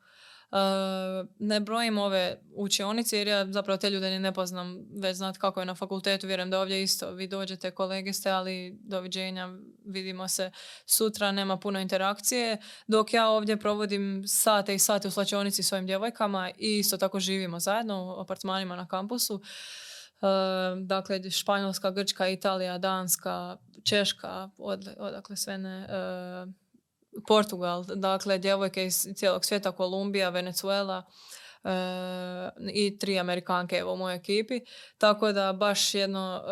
[0.53, 5.38] Uh, ne brojim ove učionice jer ja zapravo te ljude ni ne poznam već znat
[5.38, 6.27] kako je na fakultetu.
[6.27, 9.49] Vjerujem da ovdje isto vi dođete, kolege ste, ali doviđenja,
[9.85, 10.51] vidimo se
[10.87, 12.59] sutra, nema puno interakcije.
[12.87, 17.61] Dok ja ovdje provodim sate i sate u slačionici svojim djevojkama i isto tako živimo
[17.61, 19.35] zajedno u apartmanima na kampusu.
[19.35, 19.41] Uh,
[20.87, 24.51] dakle, Španjolska, Grčka, Italija, Danska, Češka,
[24.99, 25.87] odakle sve ne,
[26.45, 26.62] uh,
[27.29, 31.03] Portugal, dakle djevojke iz cijelog svijeta, Kolumbija, Venezuela
[31.64, 31.70] e,
[32.72, 34.61] i tri Amerikanke evo, u mojoj ekipi.
[34.98, 36.51] Tako da baš jedno e,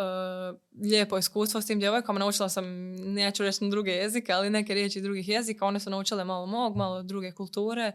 [0.89, 2.19] lijepo iskustvo s tim djevojkama.
[2.19, 5.67] Naučila sam, neću reći druge jezike, ali neke riječi drugih jezika.
[5.67, 7.93] One su naučile malo mog, malo druge kulture,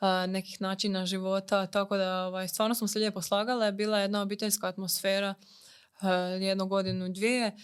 [0.00, 1.66] e, nekih načina života.
[1.66, 3.72] Tako da ovaj, stvarno smo se lijepo slagale.
[3.72, 5.34] Bila je jedna obiteljska atmosfera
[6.40, 7.56] jednu godinu, dvije.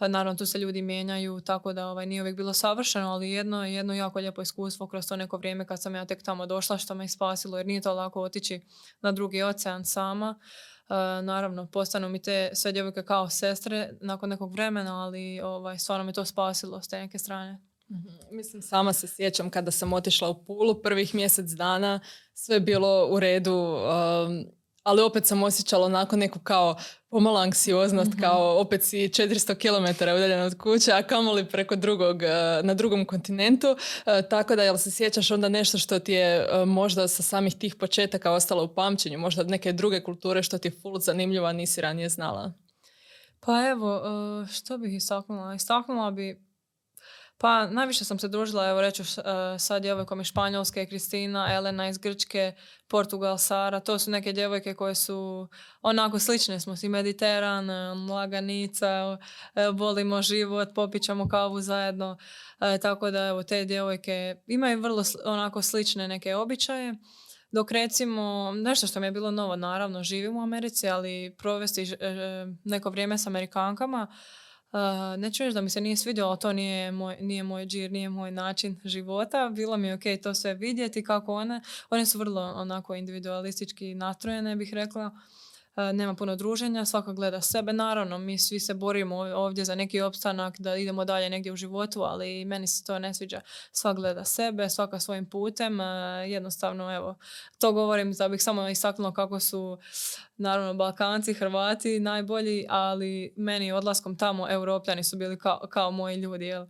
[0.00, 3.66] Eh, naravno, tu se ljudi mijenjaju, tako da ovaj, nije uvijek bilo savršeno, ali jedno,
[3.66, 6.94] jedno jako lijepo iskustvo kroz to neko vrijeme kad sam ja tek tamo došla, što
[6.94, 8.66] me spasilo, jer nije to lako otići
[9.00, 10.38] na drugi ocean sama.
[10.88, 16.04] Uh, naravno, postanu mi te sve djevojke kao sestre nakon nekog vremena, ali ovaj, stvarno
[16.04, 17.52] mi to spasilo s te neke strane.
[17.88, 22.00] mm Mislim, sama se sjećam kada sam otišla u Pulu prvih mjesec dana,
[22.34, 23.54] sve je bilo u redu.
[23.54, 26.76] Um, ali opet sam osjećala onako neku kao
[27.10, 28.20] pomalo anksioznost, mhm.
[28.20, 32.28] kao opet si 400 km udaljen od kuće, a kamoli preko drugog, e,
[32.62, 33.76] na drugom kontinentu.
[34.06, 37.54] E, tako da, jel se sjećaš onda nešto što ti je e, možda sa samih
[37.54, 41.80] tih početaka ostalo u pamćenju, možda neke druge kulture što ti je full zanimljiva, nisi
[41.80, 42.52] ranije znala?
[43.40, 44.02] Pa evo,
[44.52, 45.54] što bih istaknula?
[45.54, 46.49] Istaknula bi
[47.40, 49.24] pa najviše sam se družila, evo reću, uh,
[49.58, 52.52] sa djevojkom iz Španjolske, Kristina, Elena iz Grčke,
[52.88, 53.80] Portugal, Sara.
[53.80, 55.48] To su neke djevojke koje su
[55.82, 56.88] onako slične smo si.
[56.88, 59.18] Mediteran, e, laganica,
[59.54, 62.18] e, volimo život, popićamo kavu zajedno.
[62.82, 66.94] tako da evo te djevojke imaju vrlo onako slične neke običaje.
[67.52, 71.96] Dok recimo, nešto što mi je bilo novo, naravno, živim u Americi, ali provesti e,
[72.64, 74.06] neko vrijeme s Amerikankama,
[74.72, 78.08] Uh, ne čuješ da mi se nije svidjelo, to nije moj, nije moj džir, nije
[78.08, 79.50] moj način života.
[79.52, 81.60] Bilo mi je ok to sve vidjeti kako one.
[81.90, 85.10] One su vrlo onako individualistički nastrojene, bih rekla.
[85.76, 87.72] E, nema puno druženja, svaka gleda sebe.
[87.72, 92.02] Naravno, mi svi se borimo ovdje za neki opstanak, da idemo dalje negdje u životu,
[92.02, 93.40] ali meni se to ne sviđa.
[93.72, 95.80] Svaka gleda sebe, svaka svojim putem.
[95.80, 95.84] E,
[96.28, 97.18] jednostavno, evo,
[97.58, 99.78] to govorim da bih samo istaknula kako su,
[100.36, 106.44] naravno, Balkanci, Hrvati najbolji, ali meni odlaskom tamo, Europljani su bili kao, kao moji ljudi,
[106.44, 106.66] jel?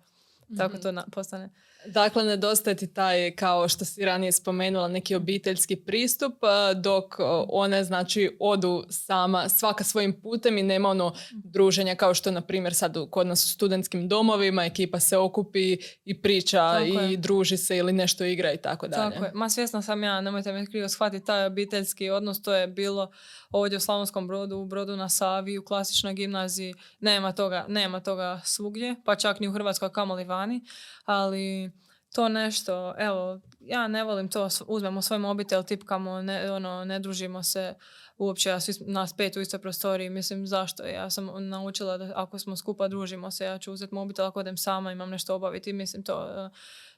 [0.56, 0.82] Tako mhm.
[0.82, 1.50] to na, postane.
[1.86, 6.34] Dakle, nedostaje ti taj, kao što si ranije spomenula, neki obiteljski pristup,
[6.76, 7.14] dok
[7.48, 12.74] one, znači, odu sama svaka svojim putem i nema ono druženja kao što, na primjer,
[12.74, 17.92] sad kod nas u studentskim domovima, ekipa se okupi i priča i druži se ili
[17.92, 19.14] nešto igra i tako dalje.
[19.14, 19.30] Tako je.
[19.34, 23.10] Ma svjesna sam ja, nemojte me krivo shvatiti, taj obiteljski odnos, to je bilo
[23.50, 28.40] ovdje u Slavonskom brodu, u brodu na Savi, u klasičnoj gimnaziji, nema toga, nema toga
[28.44, 30.60] svugdje, pa čak ni u Hrvatskoj kamoli vani,
[31.04, 31.69] ali
[32.12, 37.42] to nešto, evo, ja ne volim to, uzmemo svoj mobitel, tipkamo, ne, ono, ne družimo
[37.42, 37.74] se
[38.18, 40.86] uopće, a svi nas pet u istoj prostoriji, mislim zašto?
[40.86, 44.56] Ja sam naučila da ako smo skupa družimo se, ja ću uzeti mobitel ako odem
[44.56, 46.50] sama, imam nešto obaviti, mislim to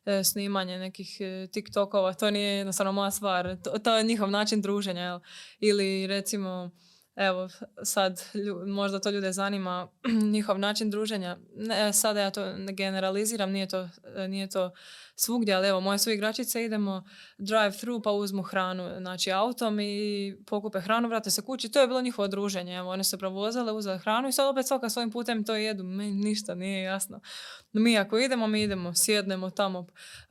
[0.07, 4.61] e, snimanje nekih e, TikTokova, to nije jednostavno moja stvar, to, to je njihov način
[4.61, 5.20] druženja, jel?
[5.61, 6.70] ili recimo
[7.16, 7.48] evo,
[7.85, 8.22] sad
[8.66, 9.88] možda to ljude zanima,
[10.33, 11.38] njihov način druženja.
[11.57, 13.88] Ne, sada ja to ne generaliziram, nije to,
[14.29, 14.70] nije to
[15.16, 17.05] svugdje, ali evo, moje su igračice, idemo
[17.38, 21.68] drive through pa uzmu hranu, znači autom i pokupe hranu, vrate se kući.
[21.68, 22.75] To je bilo njihovo druženje.
[22.75, 25.85] Evo, one se provozale, uzele hranu i sad opet svaka svojim putem to jedu.
[25.85, 27.20] Meni ništa nije jasno.
[27.72, 29.87] Mi ako idemo, mi idemo, sjednemo tamo,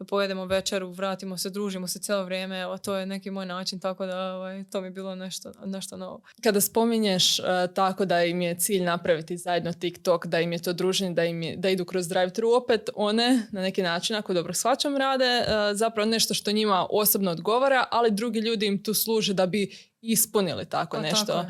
[0.09, 2.61] pojedemo večeru, vratimo se, družimo se cijelo vrijeme.
[2.61, 6.21] Evo, to je neki moj način, tako da ovaj, to mi bilo nešto, nešto novo.
[6.43, 10.73] Kada spominješ uh, tako da im je cilj napraviti zajedno TikTok, da im je to
[10.73, 14.33] druženje, da, im je, da idu kroz drive through opet, one na neki način, ako
[14.33, 18.93] dobro shvaćam, rade uh, zapravo nešto što njima osobno odgovara, ali drugi ljudi im tu
[18.93, 19.69] služe da bi
[20.01, 21.45] ispunili tako pa nešto.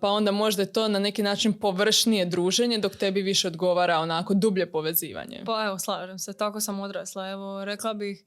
[0.00, 4.34] pa onda možda je to na neki način površnije druženje dok tebi više odgovara onako
[4.34, 5.42] dublje povezivanje.
[5.46, 7.28] Pa evo, slažem se, tako sam odrasla.
[7.28, 8.24] Evo, rekla bih,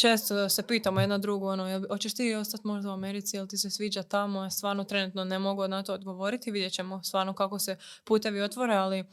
[0.00, 3.70] često se pitamo jedna drugu, ono, hoćeš ti ostati možda u Americi, ili ti se
[3.70, 7.76] sviđa tamo, ja stvarno trenutno ne mogu na to odgovoriti, vidjet ćemo stvarno kako se
[8.04, 9.04] putevi otvore, ali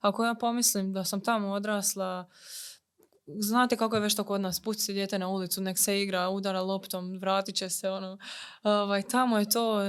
[0.00, 2.28] ako ja pomislim da sam tamo odrasla,
[3.38, 6.60] znate kako je već to kod nas, pusti dijete na ulicu, nek se igra, udara
[6.60, 8.18] loptom, vratit će se, ono,
[8.62, 9.80] ovaj, tamo je to,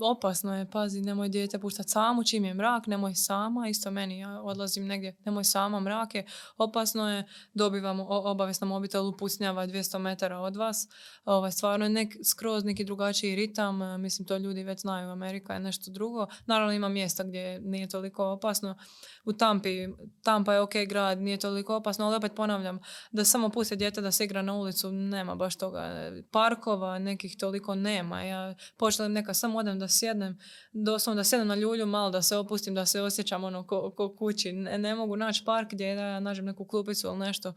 [0.00, 4.42] opasno je, pazi, nemoj dijete puštati samu, čim je mrak, nemoj sama, isto meni, ja
[4.42, 6.08] odlazim negdje, nemoj sama, mrak
[6.58, 10.88] opasno je, dobivamo obavest na mobitelu, pucnjava 200 metara od vas,
[11.24, 15.60] ovaj, stvarno je nek, skroz neki drugačiji ritam, mislim, to ljudi već znaju, Amerika je
[15.60, 18.76] nešto drugo, naravno ima mjesta gdje nije toliko opasno,
[19.24, 19.88] u Tampi,
[20.22, 22.78] Tampa je ok grad, nije toliko opasno, ali opet ponavljam,
[23.10, 26.10] da samo pusti dijete da se igra na ulicu, nema baš toga.
[26.30, 28.22] Parkova nekih toliko nema.
[28.22, 30.38] Ja počnem neka samo odem da sjednem,
[30.72, 34.16] doslovno da sjednem na ljulju malo, da se opustim, da se osjećam ono ko, ko
[34.16, 34.52] kući.
[34.52, 37.54] Ne, ne, mogu naći park gdje da ja nađem neku klupicu ili nešto.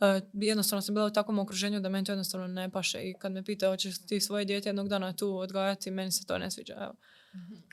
[0.00, 3.32] Uh, jednostavno sam bila u takvom okruženju da meni to jednostavno ne paše i kad
[3.32, 6.74] me pita hoćeš ti svoje dijete jednog dana tu odgajati, meni se to ne sviđa.
[6.80, 6.94] Evo.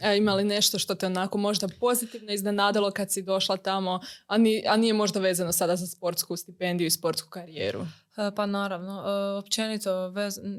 [0.01, 4.35] A ima li nešto što te onako možda pozitivno iznenadilo kad si došla tamo, a,
[4.67, 7.81] a nije možda vezano sada za sportsku stipendiju i sportsku karijeru?
[8.17, 10.13] E, pa naravno, e, općenito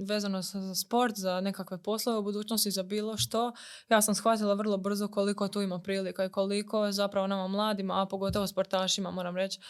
[0.09, 3.53] vezano za sport, za nekakve poslove u budućnosti, za bilo što,
[3.89, 8.07] ja sam shvatila vrlo brzo koliko tu ima prilika i koliko zapravo nama mladima, a
[8.07, 9.61] pogotovo sportašima moram reći,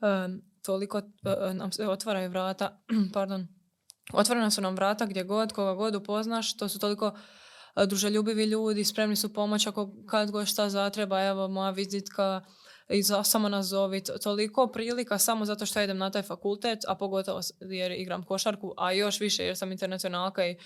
[0.00, 0.28] e,
[0.68, 1.02] toliko
[1.54, 2.80] nam se otvaraju vrata,
[3.14, 3.48] pardon,
[4.12, 7.12] otvorena su nam vrata gdje god, koga god upoznaš, to su toliko
[7.86, 12.44] druželjubivi ljudi, spremni su pomoći ako kad god šta zatreba, evo moja vizitka
[12.88, 14.02] i za, samo nazovi.
[14.22, 18.92] Toliko prilika samo zato što idem na taj fakultet, a pogotovo jer igram košarku, a
[18.92, 20.56] još više jer sam internacionalka i,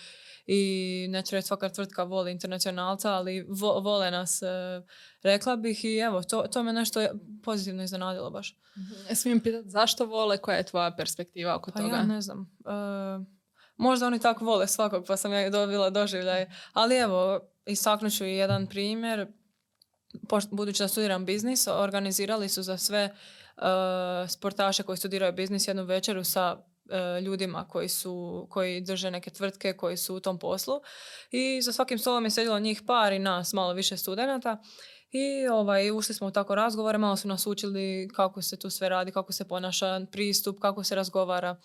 [0.46, 3.46] i neću reći svaka tvrtka voli internacionalca, ali
[3.82, 4.46] vole nas, e,
[5.22, 7.00] rekla bih i evo, to, to me nešto
[7.44, 8.58] pozitivno iznenadilo baš.
[8.76, 9.14] Mhm.
[9.14, 11.96] Smijem pitati zašto vole, koja je tvoja perspektiva oko pa toga?
[11.96, 12.56] ja ne znam.
[12.66, 13.42] E,
[13.76, 16.46] Možda oni tako vole svakog, pa sam ja dobila doživljaj.
[16.72, 19.26] Ali evo, istaknut ću i jedan primjer.
[20.50, 23.14] Budući da studiram biznis, organizirali su za sve
[23.56, 23.62] uh,
[24.28, 26.56] sportaše koji studiraju biznis jednu večeru sa
[27.24, 30.80] ljudima koji su koji drže neke tvrtke koji su u tom poslu.
[31.30, 34.62] I za svakim stolom je sjedilo njih par i nas malo više studenata.
[35.12, 38.88] I ovaj, ušli smo u tako razgovore, malo su nas učili kako se tu sve
[38.88, 41.56] radi, kako se ponaša pristup, kako se razgovara.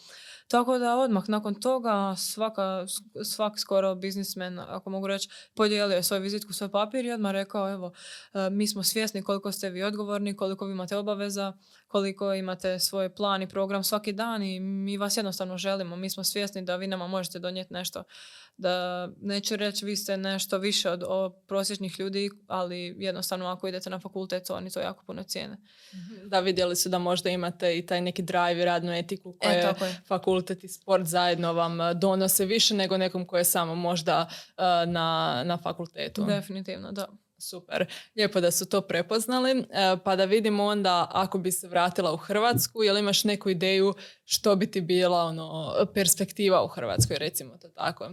[0.47, 2.85] Tako da odmah nakon toga svaka,
[3.23, 7.71] svak skoro biznismen, ako mogu reći, podijelio je svoju vizitku, svoj papir i odmah rekao,
[7.71, 7.91] evo,
[8.33, 11.53] e, mi smo svjesni koliko ste vi odgovorni, koliko vi imate obaveza,
[11.87, 15.95] koliko imate svoj plan i program svaki dan i mi vas jednostavno želimo.
[15.95, 18.03] Mi smo svjesni da vi nama možete donijeti nešto.
[18.57, 23.99] Da neću reći vi ste nešto više od, prosječnih ljudi, ali jednostavno ako idete na
[23.99, 25.57] fakultet, oni to jako puno cijene.
[25.93, 26.27] Mhm.
[26.29, 29.61] Da, vidjeli su da možda imate i taj neki drive i radnu etiku koje E,
[29.61, 30.01] tako je.
[30.07, 34.61] fakultet i sport zajedno vam e, donose više nego nekom koji je samo možda e,
[34.85, 36.25] na, na fakultetu.
[36.25, 37.07] Definitivno, da.
[37.39, 37.85] Super.
[38.15, 39.51] Lijepo da su to prepoznali.
[39.51, 43.93] E, Pa da vidimo onda ako bi se vratila u Hrvatsku, jel imaš neku ideju
[44.25, 48.09] što bi ti bila ono, perspektiva u Hrvatskoj, recimo to tako?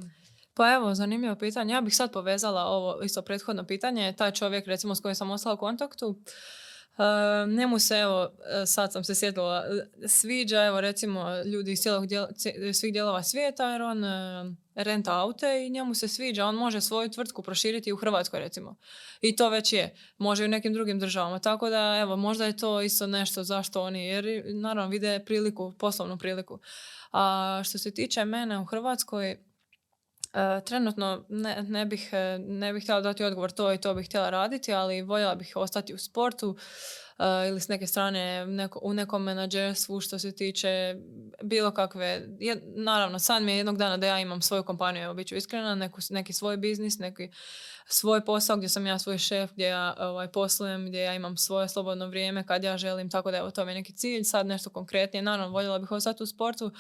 [0.55, 1.75] Pa evo, zanimljivo pitanje.
[1.75, 4.13] Ja bih sad povezala ovo isto prethodno pitanje.
[4.13, 6.23] Taj čovjek, recimo, s kojim sam ostala u kontaktu,
[6.99, 8.31] e, njemu se, evo,
[8.63, 9.65] e, sad sam se sjetila,
[10.05, 12.05] e, sviđa, evo, recimo, ljudi iz cijelog
[12.37, 16.47] ci- svih dijelova svijeta, jer on e, renta aute i njemu se sviđa.
[16.47, 18.77] On može svoju tvrtku proširiti u Hrvatskoj, recimo.
[19.21, 19.97] I to već je.
[20.19, 21.39] Može i u nekim drugim državama.
[21.39, 26.19] Tako da, evo, možda je to isto nešto zašto oni, jer naravno vide priliku, poslovnu
[26.19, 26.59] priliku.
[27.13, 29.39] A što se tiče mene u Hrvatskoj,
[30.35, 34.07] E, trenutno ne, ne, bih, e, ne bih htjela dati odgovor to i to bih
[34.07, 36.57] htjela raditi, ali voljela bih ostati u sportu
[37.19, 40.97] e, ili s neke strane neko, u nekom menadžerstvu što se tiče
[41.43, 45.15] bilo kakve, jed- naravno sad mi je jednog dana da ja imam svoju kompaniju, evo
[45.15, 47.31] bit ću iskrena, neku, neki svoj biznis, neki
[47.87, 51.69] svoj posao gdje sam ja svoj šef, gdje ja ovaj, poslujem, gdje ja imam svoje
[51.69, 54.71] slobodno vrijeme kad ja želim, tako da evo to mi je neki cilj, sad nešto
[54.71, 56.71] konkretnije, naravno voljela bih ostati u sportu,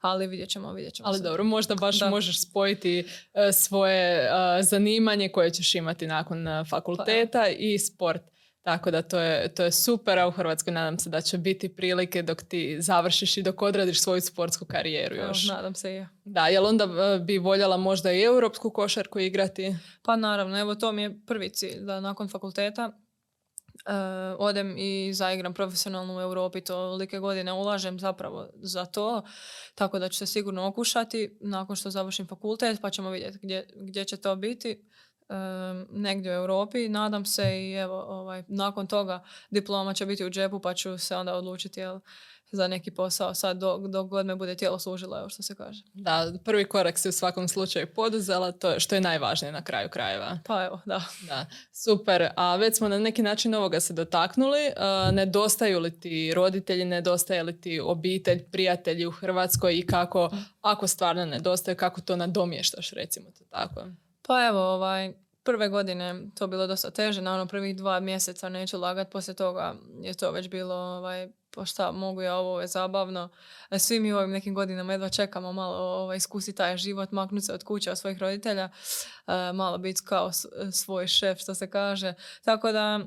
[0.00, 1.24] ali vidjet ćemo, vidjet ćemo Ali sad.
[1.24, 2.10] dobro, možda baš Da.
[2.10, 4.28] možeš spojiti e, svoje e,
[4.62, 8.31] zanimanje koje ćeš imati nakon e, fakulteta i sport.
[8.62, 11.76] Tako da to je, to je super, a u Hrvatskoj nadam se da će biti
[11.76, 15.48] prilike dok ti završiš i dok odradiš svoju sportsku karijeru Evo, još.
[15.48, 16.08] nadam se i ja.
[16.24, 19.76] Da, jel onda e, bi voljela možda i europsku košarku igrati?
[20.02, 22.92] Pa naravno, evo to mi je prvi cilj, da nakon fakulteta
[23.86, 23.92] e,
[24.38, 29.22] odem i zaigram profesionalno u Europi, tolike godine ulažem zapravo za to,
[29.74, 34.04] tako da ću se sigurno okušati nakon što završim fakultet, pa ćemo vidjeti gdje, gdje
[34.04, 34.88] će to biti.
[35.90, 40.60] Negdje u Europi, nadam se i evo, ovaj, nakon toga diploma će biti u džepu
[40.60, 42.00] pa ću se onda odlučiti jel,
[42.52, 45.82] za neki posao sad dok, dok god me bude tijelo služilo, evo što se kaže.
[45.94, 49.88] Da, prvi korak si u svakom slučaju poduzela, to je što je najvažnije na kraju
[49.88, 50.38] krajeva.
[50.44, 51.02] Pa evo, da.
[51.28, 52.28] Da, super.
[52.36, 54.60] A već smo na neki način ovoga se dotaknuli.
[54.60, 54.72] E,
[55.12, 61.26] nedostaju li ti roditelji, nedostaje li ti obitelj, prijatelji u Hrvatskoj i kako, ako stvarno
[61.26, 63.84] nedostaju, kako to nadomještaš, recimo to tako?
[64.26, 65.12] Pa evo, ovaj,
[65.44, 70.14] prve godine to bilo dosta teže, naravno prvih dva mjeseca neću lagat, poslije toga je
[70.14, 73.28] to već bilo, ovaj, pa šta, mogu ja, ovo je zabavno.
[73.70, 77.46] E, Svi mi u ovim nekim godinama jedva čekamo malo ovaj, iskusiti taj život, maknuti
[77.46, 78.70] se od kuće, od svojih roditelja,
[79.26, 82.14] e, malo biti kao s- svoj šef, što se kaže.
[82.44, 83.00] Tako da,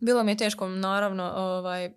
[0.00, 1.90] bilo mi je teško, naravno, ovaj,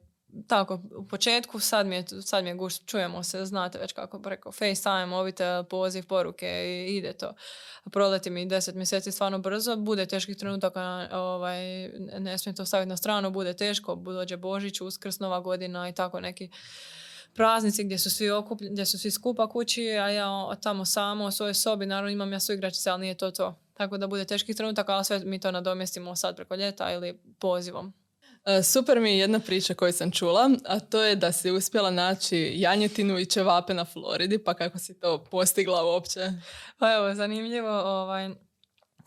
[0.48, 4.20] tako, u početku, sad mi je, sad mi je gušt, čujemo se, znate već kako
[4.20, 7.34] preko FaceTime, mobitel, poziv, poruke i ide to.
[7.92, 11.88] Proleti mi 10 mjeseci stvarno brzo, bude teških trenutaka, ovaj,
[12.20, 16.20] ne smijem to staviti na stranu, bude teško, dođe Božić, Uskrs, Nova godina i tako
[16.20, 16.50] neki
[17.34, 21.32] praznici gdje su svi okupljeni, gdje su svi skupa kući, a ja tamo samo u
[21.32, 23.60] svojoj sobi, naravno imam ja su igračice, ali nije to to.
[23.74, 27.94] Tako da bude teških trenutaka, ali sve mi to nadomjestimo sad preko ljeta ili pozivom.
[28.46, 31.92] E, Super mi je jedna priča koju sam čula, a to je da si uspjela
[31.92, 36.32] naći janjetinu i ćevape na Floridi, pa kako si to postigla uopće?
[36.78, 38.30] Pa evo, zanimljivo, ovaj,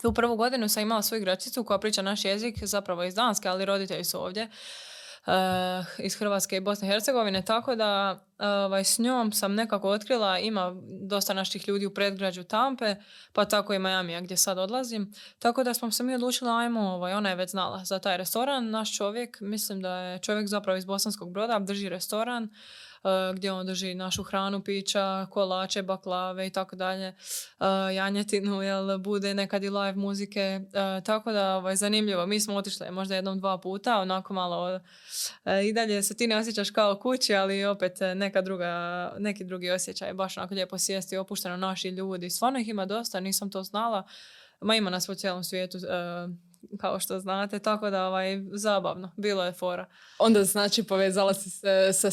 [0.01, 3.65] tu prvu godinu sam imala svoju igračicu koja priča naš jezik, zapravo iz Danske, ali
[3.65, 4.49] roditelji su ovdje.
[5.27, 10.39] Eh, iz Hrvatske i Bosne i Hercegovine, tako da ovaj, s njom sam nekako otkrila,
[10.39, 12.95] ima dosta naših ljudi u predgrađu Tampe,
[13.33, 15.13] pa tako i Miami gdje sad odlazim.
[15.39, 18.69] Tako da smo se mi odlučili, ajmo, ovaj, ona je već znala za taj restoran.
[18.69, 22.49] Naš čovjek, mislim da je čovjek zapravo iz Bosanskog broda, drži restoran
[23.35, 27.15] gdje on drži našu hranu, pića, kolače, baklave i tako dalje, eh,
[27.95, 32.25] janjetinu, jel bude nekad i live muzike, eh, tako da ovaj, zanimljivo.
[32.25, 34.79] Mi smo otišli možda jednom, dva puta, onako malo
[35.63, 38.67] i dalje se ti ne osjećaš kao kući, ali opet neka druga,
[39.19, 42.29] neki drugi osjećaj, baš onako lijepo sjesti, opušteno naši ljudi.
[42.29, 44.03] Stvarno ih ima dosta, nisam to znala.
[44.61, 45.77] Ma ima nas po cijelom svijetu,
[46.79, 49.85] kao što znate, tako da ovaj, zabavno, bilo je fora.
[50.19, 52.09] Onda znači povezala si se sa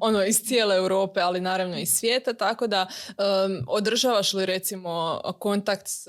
[0.00, 5.86] ono iz cijele Europe, ali naravno i svijeta, tako da em, održavaš li recimo kontakt
[5.86, 6.06] s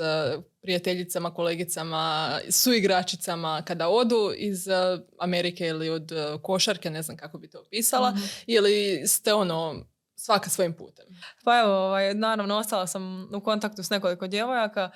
[0.63, 4.73] prijateljicama, kolegicama, suigračicama kada odu iz e,
[5.19, 8.13] Amerike ili od e, košarke, ne znam kako bi to opisala,
[8.45, 9.85] ili ste ono
[10.15, 11.05] svaka svojim putem.
[11.43, 14.89] Pa evo, ovaj, naravno, ostala sam u kontaktu s nekoliko djevojaka.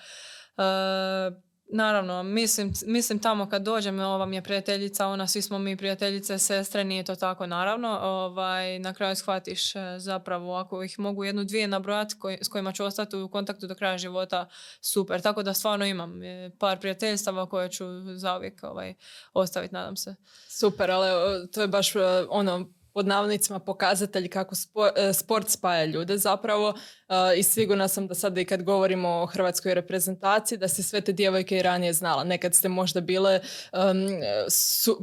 [0.58, 0.62] E,
[1.70, 6.40] Naravno, mislim, mislim tamo kad dođem, ova mi je prijateljica, ona, svi smo mi prijateljice,
[6.40, 8.00] sestre, nije to tako naravno.
[8.02, 12.86] Ovaj, na kraju shvatiš e, zapravo ako ih mogu jednu, dvije nabrojati s kojima ću
[12.86, 14.50] ostati u kontaktu do kraja života,
[14.82, 15.22] super.
[15.22, 18.94] Tako da stvarno imam e, par prijateljstava koje ću zauvijek ovaj,
[19.34, 20.16] ostaviti, nadam se.
[20.48, 21.08] Super, ali
[21.52, 22.00] to je baš e,
[22.30, 24.56] ono pod navodnicima pokazatelj kako
[24.96, 26.74] e, sport spaja ljude zapravo
[27.10, 31.02] e, i sigurna sam da sada i kad govorimo o hrvatskoj reprezentaciji da se sve
[31.02, 32.24] te djevojke i ranije znala.
[32.24, 33.40] Nekad ste možda bile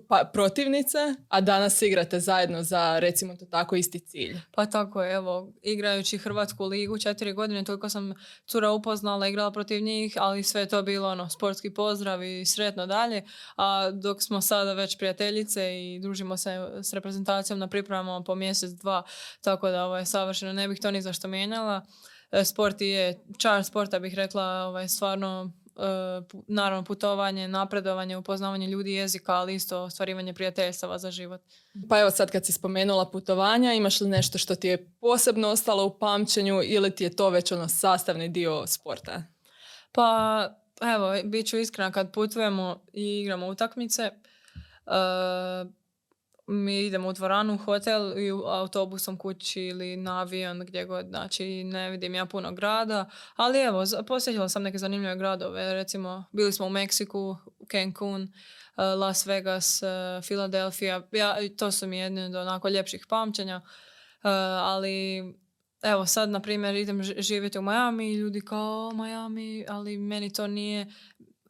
[0.08, 4.36] pa, protivnice, a danas igrate zajedno za recimo to tako isti cilj.
[4.54, 8.14] Pa tako evo, igrajući Hrvatsku ligu četiri godine, toliko sam
[8.46, 12.86] cura upoznala, igrala protiv njih, ali sve je to bilo ono, sportski pozdrav i sretno
[12.86, 13.22] dalje,
[13.56, 18.70] a dok smo sada već prijateljice i družimo se s reprezentacijom na pripremamo po mjesec,
[18.70, 19.02] dva,
[19.40, 21.86] tako da ovaj, savršeno ne bih to ni zašto mijenjala.
[22.32, 25.80] E, sport je, čar sporta bih rekla, ovaj, stvarno e,
[26.48, 31.40] naravno putovanje, napredovanje, upoznavanje ljudi jezika, ali isto ostvarivanje prijateljstava za život.
[31.88, 35.84] Pa evo sad kad si spomenula putovanja, imaš li nešto što ti je posebno ostalo
[35.84, 39.22] u pamćenju ili ti je to već ono sastavni dio sporta?
[39.92, 40.48] Pa
[40.94, 44.10] evo, bit ću iskrena kad putujemo i igramo utakmice,
[44.86, 45.70] uh,
[46.46, 51.90] mi idemo u dvoranu, hotel i autobusom kući ili na avion gdje god, znači ne
[51.90, 56.70] vidim ja puno grada, ali evo, posjetila sam neke zanimljive gradove, recimo bili smo u
[56.70, 57.36] Meksiku,
[57.70, 59.88] Cancun, eh, Las Vegas, eh,
[61.12, 64.28] ja, to su mi jedni od onako ljepših pamćenja, eh,
[64.60, 65.22] ali
[65.82, 70.46] evo sad na primjer idem živjeti u Miami i ljudi kao Miami, ali meni to
[70.46, 70.86] nije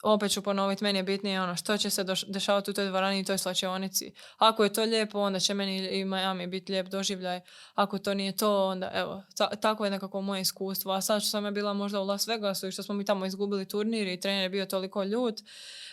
[0.05, 3.25] opet ću ponoviti, meni je bitnije ono što će se dešavati u toj dvorani i
[3.25, 4.15] toj slačionici.
[4.39, 7.41] Ako je to lijepo, onda će meni i Miami biti lijep doživljaj.
[7.75, 9.23] Ako to nije to, onda evo,
[9.61, 10.93] tako je nekako moje iskustvo.
[10.93, 13.27] A sad što sam ja bila možda u Las Vegasu i što smo mi tamo
[13.27, 15.41] izgubili turnir i trener je bio toliko ljut,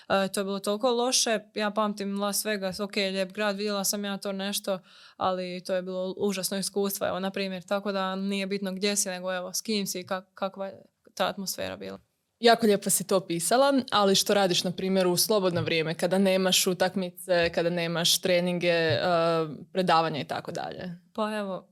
[0.10, 1.40] e, to je bilo toliko loše.
[1.56, 4.80] Ja pamtim Las Vegas, ok, lijep grad, vidjela sam ja to nešto,
[5.18, 7.64] ali to je bilo užasno iskustvo, evo, na primjer.
[7.64, 10.82] Tako da nije bitno gdje si, nego evo, s kim si i kakva je
[11.14, 12.11] ta atmosfera bila.
[12.42, 16.68] Jako lijepo si to opisala, ali što radiš, na primjer, u slobodno vrijeme, kada nemaš
[16.68, 20.98] utakmice, kada nemaš treninge, uh, predavanja i tako dalje?
[21.14, 21.68] Pa evo,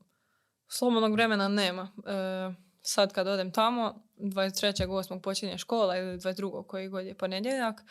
[0.68, 1.92] slobodnog vremena nema.
[1.98, 5.22] Uh, sad kad odem tamo, 23.8.
[5.22, 6.68] počinje škola ili 22.
[6.68, 7.82] koji god je ponedjeljak,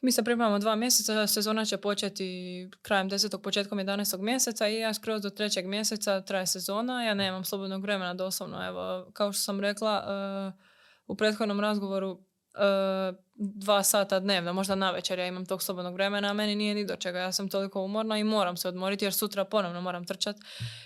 [0.00, 3.42] mi se pripremamo dva mjeseca, sezona će početi krajem 10.
[3.42, 4.18] početkom 11.
[4.18, 9.10] mjeseca i ja skroz do trećeg mjeseca traje sezona, ja nemam slobodnog vremena doslovno, evo,
[9.12, 10.73] kao što sam rekla, uh,
[11.06, 12.18] u prethodnom razgovoru
[12.54, 16.74] e, dva sata dnevno, možda na večer ja imam tog slobodnog vremena, a meni nije
[16.74, 17.18] ni do čega.
[17.18, 20.40] Ja sam toliko umorna i moram se odmoriti jer sutra ponovno moram trčati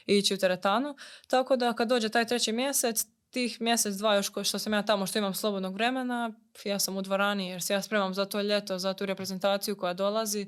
[0.07, 0.97] i ići u teretanu.
[1.27, 5.07] Tako da kad dođe taj treći mjesec, tih mjesec, dva još što sam ja tamo,
[5.07, 6.33] što imam slobodnog vremena,
[6.65, 9.95] ja sam u dvorani jer se ja spremam za to ljeto, za tu reprezentaciju koja
[9.95, 10.47] dolazi.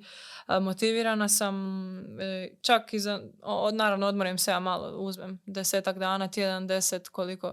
[0.61, 1.55] Motivirana sam,
[2.21, 3.21] e, čak i za,
[3.73, 7.53] naravno odmorim se ja malo, uzmem desetak dana, tjedan, deset, koliko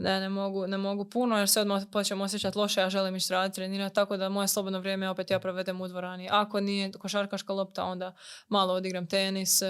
[0.00, 3.32] ne, ne mogu, ne mogu puno jer se odmah počnem osjećati loše, ja želim ići
[3.32, 6.28] raditi, trenirati, tako da moje slobodno vrijeme opet ja provedem u dvorani.
[6.30, 8.14] Ako nije košarkaška lopta, onda
[8.48, 9.60] malo odigram tenis,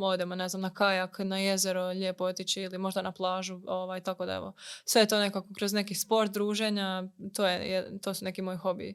[0.00, 4.26] odemo, ne znam, na kajak, na jezero, lijepo otići ili možda na plažu, ovaj, tako
[4.26, 4.52] da evo.
[4.84, 7.04] Sve je to nekako kroz neki sport, druženja,
[7.34, 8.94] to, je, to su neki moji hobiji.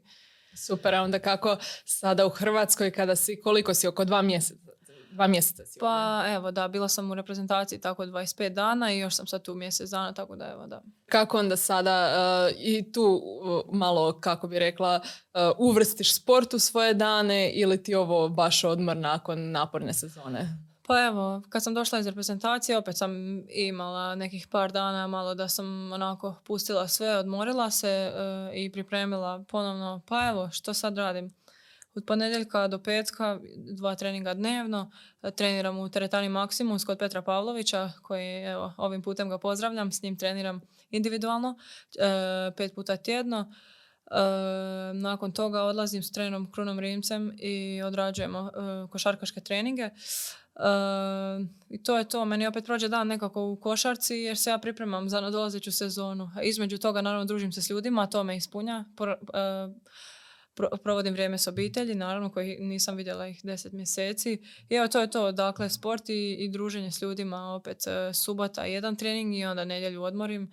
[0.68, 4.72] Super, a onda kako sada u Hrvatskoj kada si, koliko si, oko dva mjeseca?
[5.12, 9.16] Dva mjeseca si Pa evo da, bila sam u reprezentaciji tako 25 dana i još
[9.16, 10.82] sam sad tu mjesec dana, tako da evo da.
[11.06, 12.08] Kako onda sada
[12.52, 17.84] uh, i tu uh, malo, kako bi rekla, uh, uvrstiš sport u svoje dane ili
[17.84, 20.70] ti ovo baš odmor nakon naporne sezone?
[20.88, 23.12] Pa evo, kad sam došla iz reprezentacije, opet sam
[23.50, 28.12] imala nekih par dana malo da sam onako pustila sve, odmorila se
[28.54, 30.02] i pripremila ponovno.
[30.08, 31.39] Pa evo, što sad radim?
[31.96, 33.40] Od ponedjeljka do petka
[33.74, 34.92] dva treninga dnevno.
[35.36, 39.92] Treniram u teretani Maximus kod Petra Pavlovića koji evo, ovim putem ga pozdravljam.
[39.92, 41.56] S njim treniram individualno
[42.00, 43.54] e, pet puta tjedno.
[44.12, 44.16] E,
[44.94, 49.90] nakon toga odlazim s trenerom Krunom Rimcem i odrađujemo e, košarkaške treninge.
[51.70, 52.26] I to je to.
[52.26, 56.30] Meni opet prođe dan nekako u košarci jer se ja pripremam za nadolazeću sezonu.
[56.44, 58.86] Između toga naravno družim se s ljudima, to me ispunja
[60.84, 64.42] provodim vrijeme s obitelji, naravno koji nisam vidjela ih deset mjeseci.
[64.70, 68.66] I evo to je to, dakle sport i, i druženje s ljudima, opet e, subota
[68.66, 70.52] jedan trening i onda nedjelju odmorim.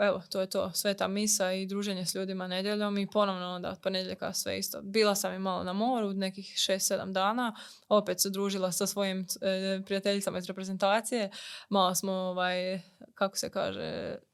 [0.00, 0.72] evo, to je to.
[0.74, 4.82] Sveta misa i druženje s ljudima nedjeljom i ponovno onda od ponedjeljka sve isto.
[4.82, 7.54] Bila sam i malo na moru, nekih 6-7 dana.
[7.88, 11.30] Opet se družila sa svojim e, prijateljicama iz reprezentacije.
[11.68, 12.80] Malo smo, ovaj,
[13.14, 14.29] kako se kaže, e,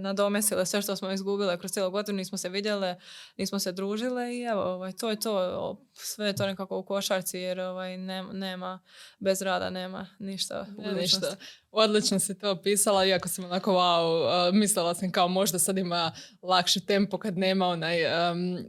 [0.00, 2.96] nadomesile sve što smo izgubile kroz cijelu godinu, nismo se vidjele,
[3.36, 7.38] nismo se družile i evo, ovaj, to je to, sve je to nekako u košarci
[7.38, 7.96] jer ovaj,
[8.32, 8.80] nema,
[9.18, 10.66] bez rada nema ništa.
[11.00, 11.36] ništa.
[11.70, 16.86] Odlično si to opisala, iako sam onako wow, mislila sam kao možda sad ima lakši
[16.86, 17.98] tempo kad nema onaj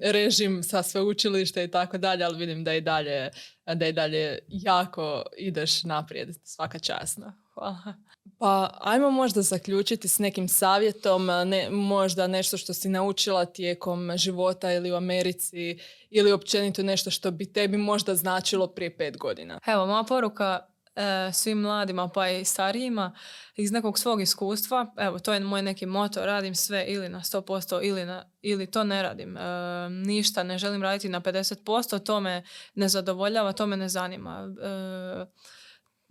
[0.02, 3.30] režim sa sveučilišta i tako dalje, ali vidim da i dalje,
[3.76, 7.45] da i dalje jako ideš naprijed, svaka časna.
[7.56, 7.94] Hvala.
[8.40, 14.72] Pa ajmo možda zaključiti s nekim savjetom, ne, možda nešto što si naučila tijekom života
[14.72, 15.80] ili u Americi
[16.10, 19.60] ili općenito nešto što bi tebi možda značilo prije pet godina.
[19.66, 20.60] Evo, moja poruka
[20.96, 23.16] e, svim mladima pa i starijima
[23.56, 27.80] iz nekog svog iskustva, evo to je moj neki moto, radim sve ili na 100%
[27.84, 29.38] ili, na, ili to ne radim.
[29.38, 29.42] E,
[29.90, 32.44] ništa, ne želim raditi na 50%, to me
[32.76, 34.48] ne zadovoljava, to me ne zanima.
[34.64, 35.26] E,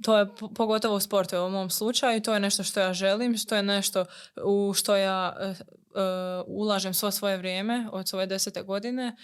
[0.03, 3.57] to je pogotovo u sportu u mom slučaju, to je nešto što ja želim, što
[3.57, 4.05] je nešto
[4.45, 5.57] u što ja uh,
[6.47, 9.17] ulažem svo svoje vrijeme od svoje desete godine.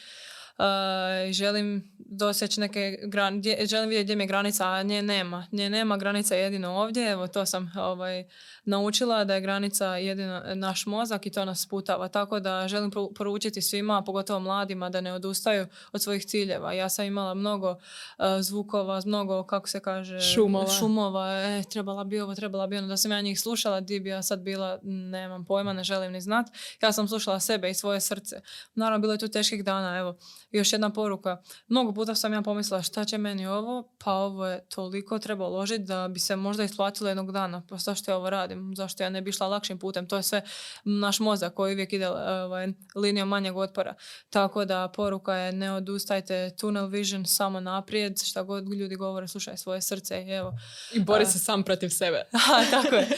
[0.61, 5.47] Uh, želim doseći neke granice, želim vidjeti gdje mi je granica, a nje nema.
[5.53, 7.11] Nje nema, granica jedino ovdje.
[7.11, 8.25] Evo to sam ovaj,
[8.65, 12.09] naučila da je granica jedino naš mozak i to nas putava.
[12.09, 16.73] Tako da želim poručiti svima, pogotovo mladima, da ne odustaju od svojih ciljeva.
[16.73, 20.71] Ja sam imala mnogo uh, zvukova, mnogo, kako se kaže, šumova.
[20.71, 21.33] šumova.
[21.33, 22.87] E, trebala bi ovo, trebala bi ono.
[22.87, 26.21] Da sam ja njih slušala, di bi ja sad bila, nemam pojma, ne želim ni
[26.21, 26.47] znat.
[26.83, 28.41] Ja sam slušala sebe i svoje srce.
[28.75, 29.99] Naravno, bilo je tu teških dana.
[29.99, 30.17] Evo,
[30.51, 31.43] još jedna poruka.
[31.69, 35.85] Mnogo puta sam ja pomislila šta će meni ovo, pa ovo je toliko treba uložiti
[35.85, 37.63] da bi se možda isplatilo jednog dana.
[37.69, 38.73] Pa zašto ja ovo radim?
[38.77, 40.09] Zašto ja ne bi išla lakšim putem?
[40.09, 40.43] To je sve
[40.85, 43.95] naš mozak koji uvijek ide ovaj, linijom manjeg otpora.
[44.31, 48.19] Tako da poruka je ne odustajte tunnel vision samo naprijed.
[48.25, 50.53] Šta god ljudi govore, slušaj svoje srce i evo.
[50.93, 52.25] I bori se sam protiv sebe.
[52.71, 53.09] tako je.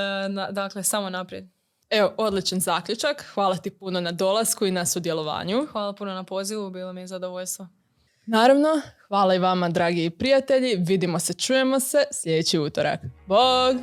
[0.60, 1.59] dakle, samo naprijed.
[1.90, 3.24] Evo, odličan zaključak.
[3.34, 5.66] Hvala ti puno na dolasku i na sudjelovanju.
[5.72, 7.68] Hvala puno na pozivu, bilo mi je zadovoljstvo.
[8.26, 8.68] Naravno,
[9.08, 10.76] hvala i vama, dragi prijatelji.
[10.78, 13.00] Vidimo se, čujemo se sljedeći utorak.
[13.26, 13.76] Bog!